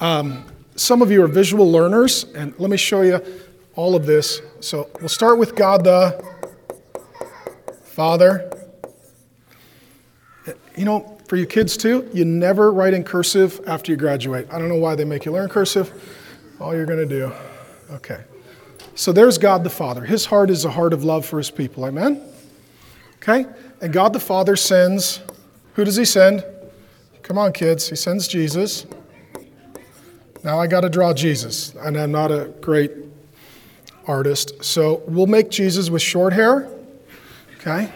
[0.00, 0.44] Um,
[0.76, 3.22] some of you are visual learners, and let me show you
[3.74, 4.42] all of this.
[4.60, 6.22] So, we'll start with God the
[7.90, 8.50] Father.
[10.76, 14.46] You know, for you kids too, you never write in cursive after you graduate.
[14.50, 15.92] I don't know why they make you learn cursive.
[16.60, 17.32] All you're going to do.
[17.90, 18.20] Okay.
[18.94, 20.04] So there's God the Father.
[20.04, 21.84] His heart is a heart of love for his people.
[21.84, 22.22] Amen?
[23.16, 23.44] Okay?
[23.80, 25.20] And God the Father sends,
[25.74, 26.44] who does he send?
[27.22, 27.88] Come on, kids.
[27.88, 28.86] He sends Jesus.
[30.44, 32.92] Now I got to draw Jesus, and I'm not a great
[34.06, 34.64] artist.
[34.64, 36.68] So we'll make Jesus with short hair.
[37.60, 37.92] Okay?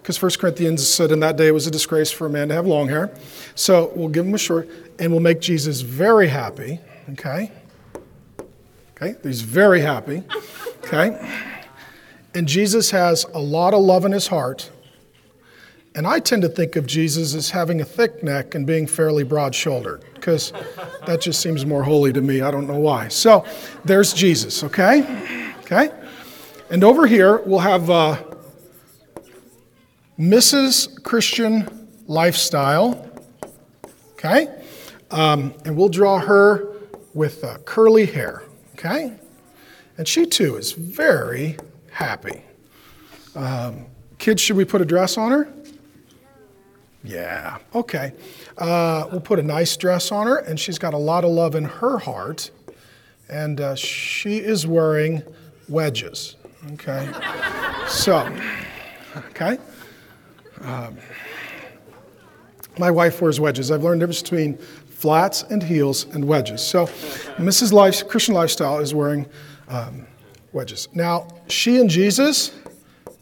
[0.00, 2.54] Because 1 Corinthians said in that day it was a disgrace for a man to
[2.54, 3.14] have long hair.
[3.54, 4.68] So we'll give him a short,
[4.98, 6.80] and we'll make Jesus very happy.
[7.10, 7.52] Okay?
[8.96, 9.14] Okay?
[9.22, 10.24] He's very happy.
[10.84, 11.16] Okay?
[12.34, 14.70] And Jesus has a lot of love in his heart.
[15.94, 19.24] And I tend to think of Jesus as having a thick neck and being fairly
[19.24, 20.52] broad shouldered, because
[21.06, 22.40] that just seems more holy to me.
[22.40, 23.08] I don't know why.
[23.08, 23.44] So
[23.84, 25.02] there's Jesus, okay?
[25.60, 25.90] Okay?
[26.70, 28.22] And over here, we'll have uh,
[30.22, 31.02] Mrs.
[31.02, 33.10] Christian Lifestyle,
[34.12, 34.46] okay?
[35.10, 36.76] Um, and we'll draw her
[37.12, 38.44] with uh, curly hair,
[38.74, 39.14] okay?
[39.98, 41.56] And she too is very
[41.90, 42.44] happy.
[43.34, 43.86] Um,
[44.18, 45.52] kids, should we put a dress on her?
[47.02, 48.12] Yeah, okay.
[48.56, 51.56] Uh, we'll put a nice dress on her, and she's got a lot of love
[51.56, 52.52] in her heart.
[53.28, 55.24] And uh, she is wearing
[55.68, 56.36] wedges,
[56.74, 57.10] okay?
[57.88, 58.32] so,
[59.16, 59.58] okay?
[60.62, 60.96] Um,
[62.78, 63.70] my wife wears wedges.
[63.70, 66.62] I've learned the difference between flats and heels and wedges.
[66.62, 66.86] So,
[67.36, 67.72] Mrs.
[67.72, 69.26] Life, Christian Lifestyle is wearing
[69.68, 70.06] um,
[70.52, 70.88] wedges.
[70.94, 72.52] Now, she and Jesus,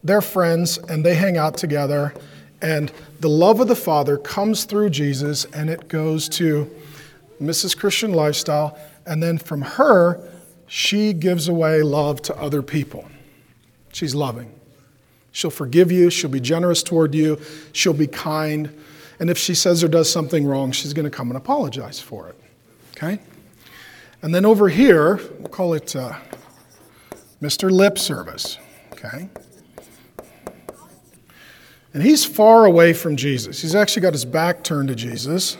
[0.04, 2.14] they're friends and they hang out together.
[2.62, 6.70] And the love of the Father comes through Jesus and it goes to
[7.40, 7.76] Mrs.
[7.76, 8.78] Christian Lifestyle.
[9.06, 10.20] And then from her,
[10.66, 13.06] she gives away love to other people.
[13.92, 14.59] She's loving.
[15.32, 17.40] She'll forgive you, she'll be generous toward you,
[17.72, 18.76] she'll be kind.
[19.18, 22.28] And if she says or does something wrong, she's going to come and apologize for
[22.28, 22.36] it.
[22.96, 23.20] Okay?
[24.22, 26.14] And then over here, we'll call it uh,
[27.40, 27.70] Mr.
[27.70, 28.58] Lip Service.
[28.92, 29.28] Okay?
[31.92, 33.60] And he's far away from Jesus.
[33.60, 35.56] He's actually got his back turned to Jesus.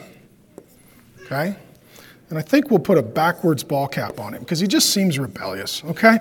[1.23, 1.57] Okay?
[2.29, 5.19] And I think we'll put a backwards ball cap on him because he just seems
[5.19, 5.83] rebellious.
[5.85, 6.19] Okay?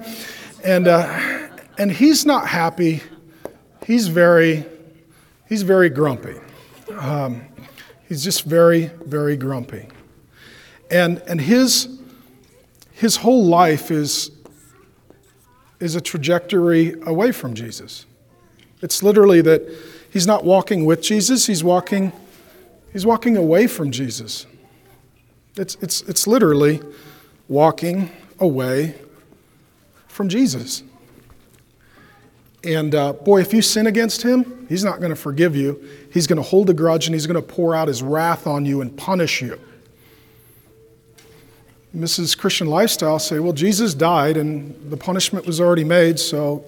[0.63, 3.01] And, uh, and he's not happy.
[3.89, 4.65] He's very,
[5.47, 6.35] he's very grumpy.
[6.95, 7.41] Um,
[8.07, 9.87] he's just very, very grumpy.
[10.91, 11.99] And, and his,
[12.91, 14.29] his whole life is,
[15.79, 18.05] is a trajectory away from Jesus.
[18.83, 19.67] It's literally that
[20.11, 22.11] he's not walking with Jesus, he's walking,
[22.93, 24.45] he's walking away from Jesus.
[25.55, 26.79] It's, it's, it's literally
[27.47, 28.93] walking away
[30.07, 30.83] from Jesus.
[32.63, 35.81] And uh, boy, if you sin against him, he's not going to forgive you.
[36.11, 38.65] He's going to hold a grudge and he's going to pour out his wrath on
[38.65, 39.59] you and punish you.
[41.95, 42.37] Mrs.
[42.37, 46.63] Christian Lifestyle say, well, Jesus died and the punishment was already made, so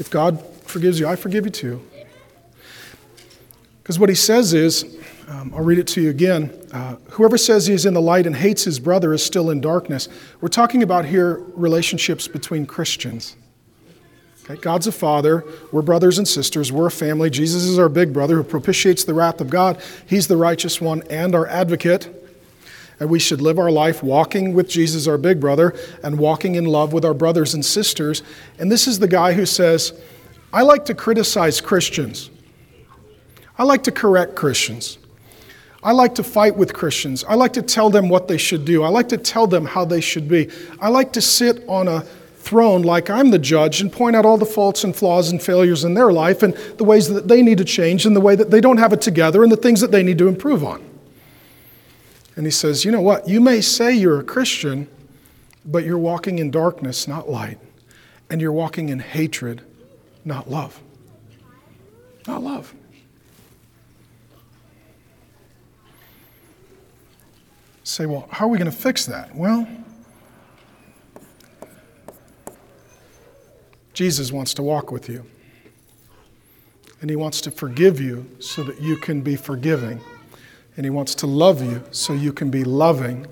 [0.00, 1.82] if God forgives you, I forgive you too.
[3.82, 4.98] Because what he says is,
[5.28, 6.52] um, I'll read it to you again.
[6.72, 9.60] Uh, whoever says he is in the light and hates his brother is still in
[9.60, 10.08] darkness.
[10.40, 13.36] We're talking about here relationships between Christians.
[14.50, 15.44] Okay, God's a father.
[15.72, 16.72] We're brothers and sisters.
[16.72, 17.28] We're a family.
[17.28, 19.78] Jesus is our big brother who propitiates the wrath of God.
[20.06, 22.14] He's the righteous one and our advocate.
[22.98, 26.64] And we should live our life walking with Jesus, our big brother, and walking in
[26.64, 28.22] love with our brothers and sisters.
[28.58, 29.92] And this is the guy who says,
[30.52, 32.30] I like to criticize Christians.
[33.58, 34.98] I like to correct Christians.
[35.82, 37.22] I like to fight with Christians.
[37.22, 38.82] I like to tell them what they should do.
[38.82, 40.48] I like to tell them how they should be.
[40.80, 42.04] I like to sit on a
[42.38, 45.84] throne like I'm the judge and point out all the faults and flaws and failures
[45.84, 48.50] in their life and the ways that they need to change and the way that
[48.50, 50.82] they don't have it together and the things that they need to improve on.
[52.36, 53.28] And he says, You know what?
[53.28, 54.88] You may say you're a Christian,
[55.64, 57.58] but you're walking in darkness, not light.
[58.30, 59.62] And you're walking in hatred,
[60.24, 60.80] not love.
[62.26, 62.74] Not love.
[67.84, 69.34] Say, well, how are we going to fix that?
[69.34, 69.66] Well,
[73.98, 75.26] Jesus wants to walk with you.
[77.00, 80.00] And he wants to forgive you so that you can be forgiving
[80.78, 83.26] and He wants to love you so you can be loving.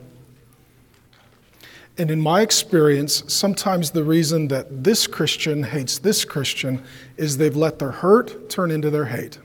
[1.97, 6.83] And in my experience, sometimes the reason that this Christian hates this Christian
[7.17, 9.39] is they've let their hurt turn into their hate.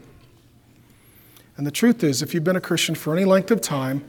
[1.57, 4.03] And the truth is, if you've been a Christian for any length of time,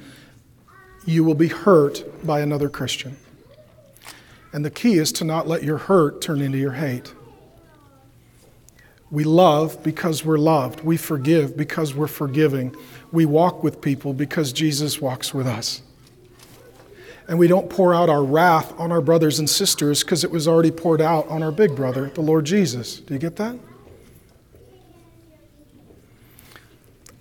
[1.04, 3.18] you will be hurt by another Christian.
[4.52, 7.14] And the key is to not let your hurt turn into your hate.
[9.10, 10.80] We love because we're loved.
[10.80, 12.74] We forgive because we're forgiving.
[13.12, 15.82] We walk with people because Jesus walks with us.
[17.28, 20.48] And we don't pour out our wrath on our brothers and sisters because it was
[20.48, 23.00] already poured out on our big brother, the Lord Jesus.
[23.00, 23.58] Do you get that?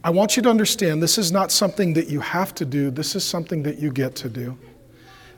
[0.03, 3.15] I want you to understand this is not something that you have to do, this
[3.15, 4.57] is something that you get to do.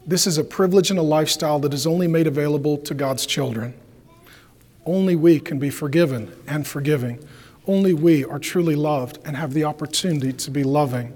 [0.05, 3.73] This is a privilege and a lifestyle that is only made available to God's children.
[4.85, 7.25] Only we can be forgiven and forgiving.
[7.67, 11.15] Only we are truly loved and have the opportunity to be loving.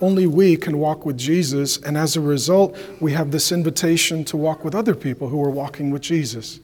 [0.00, 4.36] Only we can walk with Jesus, and as a result, we have this invitation to
[4.36, 6.60] walk with other people who are walking with Jesus.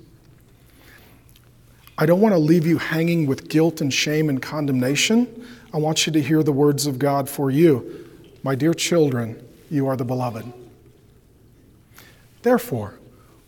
[1.97, 5.47] I don't want to leave you hanging with guilt and shame and condemnation.
[5.75, 8.09] I want you to hear the words of God for you.
[8.45, 10.53] My dear children, you are the beloved.
[12.43, 12.99] Therefore,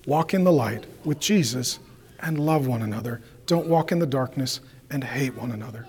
[0.06, 1.78] walk in the light with Jesus
[2.20, 3.20] and love one another.
[3.46, 4.60] Don't walk in the darkness
[4.90, 5.86] and hate one another.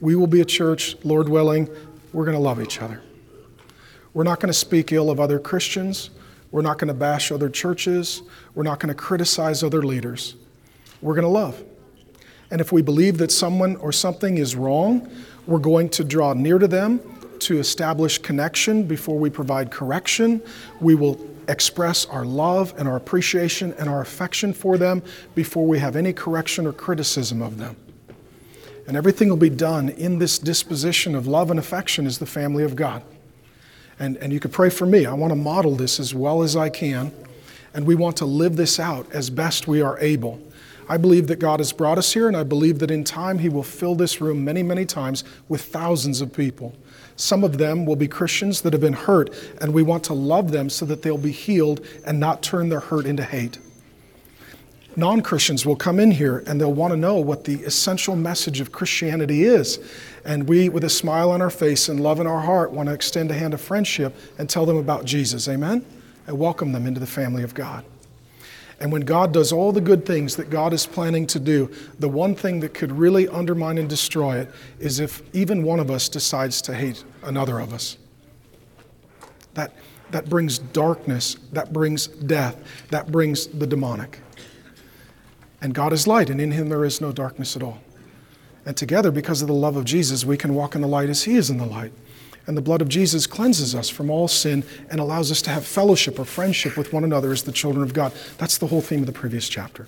[0.00, 1.68] We will be a church, Lord willing,
[2.12, 3.02] we're going to love each other.
[4.14, 6.10] We're not going to speak ill of other Christians.
[6.50, 8.22] We're not going to bash other churches.
[8.54, 10.34] We're not going to criticize other leaders.
[11.02, 11.62] We're going to love.
[12.50, 15.10] And if we believe that someone or something is wrong,
[15.46, 17.00] we're going to draw near to them
[17.40, 20.42] to establish connection before we provide correction.
[20.80, 21.14] We will
[21.48, 25.02] express our love and our appreciation and our affection for them
[25.34, 27.76] before we have any correction or criticism of them.
[28.86, 32.64] And everything will be done in this disposition of love and affection as the family
[32.64, 33.02] of God.
[33.98, 35.06] And, and you could pray for me.
[35.06, 37.12] I want to model this as well as I can.
[37.74, 40.40] And we want to live this out as best we are able.
[40.88, 43.50] I believe that God has brought us here, and I believe that in time He
[43.50, 46.74] will fill this room many, many times with thousands of people.
[47.18, 50.52] Some of them will be Christians that have been hurt, and we want to love
[50.52, 53.58] them so that they'll be healed and not turn their hurt into hate.
[54.94, 58.60] non Christians will come in here and they'll want to know what the essential message
[58.60, 59.80] of Christianity is.
[60.24, 62.94] And we, with a smile on our face and love in our heart, want to
[62.94, 65.48] extend a hand of friendship and tell them about Jesus.
[65.48, 65.84] Amen?
[66.28, 67.84] And welcome them into the family of God.
[68.80, 72.08] And when God does all the good things that God is planning to do, the
[72.08, 76.08] one thing that could really undermine and destroy it is if even one of us
[76.08, 77.98] decides to hate another of us.
[79.54, 79.74] That,
[80.12, 82.56] that brings darkness, that brings death,
[82.90, 84.20] that brings the demonic.
[85.60, 87.80] And God is light, and in him there is no darkness at all.
[88.64, 91.24] And together, because of the love of Jesus, we can walk in the light as
[91.24, 91.92] he is in the light.
[92.48, 95.66] And the blood of Jesus cleanses us from all sin and allows us to have
[95.66, 98.12] fellowship or friendship with one another as the children of God.
[98.38, 99.86] That's the whole theme of the previous chapter.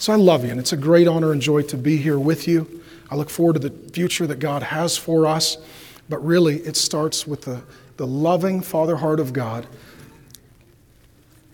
[0.00, 2.48] So I love you, and it's a great honor and joy to be here with
[2.48, 2.82] you.
[3.10, 5.56] I look forward to the future that God has for us.
[6.08, 7.62] But really, it starts with the,
[7.96, 9.66] the loving Father heart of God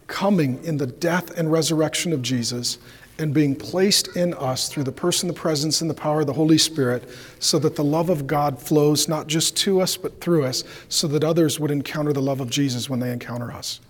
[0.06, 2.78] coming in the death and resurrection of Jesus
[3.19, 6.33] and being placed in us through the person, the presence, and the power of the
[6.33, 7.09] Holy Spirit,
[7.41, 11.09] so that the love of God flows not just to us, but through us, so
[11.09, 13.81] that others would encounter the love of Jesus when they encounter us.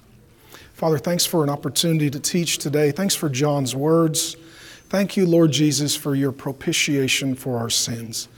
[0.73, 2.91] Father, thanks for an opportunity to teach today.
[2.91, 4.37] Thanks for John's words.
[4.89, 8.29] Thank you, Lord Jesus, for your propitiation for our sins.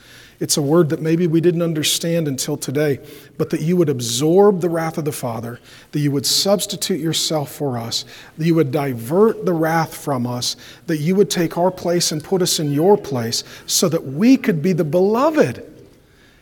[0.41, 2.99] It's a word that maybe we didn't understand until today,
[3.37, 5.59] but that you would absorb the wrath of the Father,
[5.91, 8.05] that you would substitute yourself for us,
[8.39, 10.55] that you would divert the wrath from us,
[10.87, 14.35] that you would take our place and put us in your place so that we
[14.35, 15.63] could be the beloved,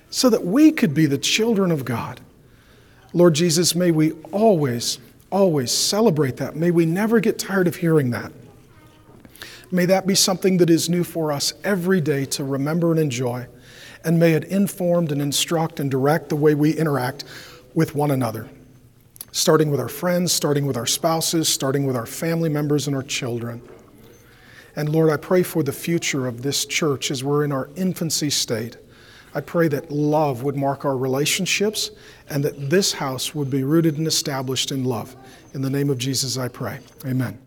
[0.09, 2.21] so that we could be the children of God.
[3.11, 4.97] Lord Jesus, may we always,
[5.29, 6.55] always celebrate that.
[6.55, 8.31] May we never get tired of hearing that.
[9.71, 13.45] May that be something that is new for us every day to remember and enjoy
[14.03, 17.23] and may it inform and instruct and direct the way we interact
[17.73, 18.49] with one another,
[19.31, 23.03] starting with our friends, starting with our spouses, starting with our family members and our
[23.03, 23.61] children.
[24.75, 28.29] And Lord, I pray for the future of this church as we're in our infancy
[28.29, 28.77] state.
[29.33, 31.91] I pray that love would mark our relationships
[32.29, 35.15] and that this house would be rooted and established in love.
[35.53, 36.79] In the name of Jesus, I pray.
[37.05, 37.39] Amen.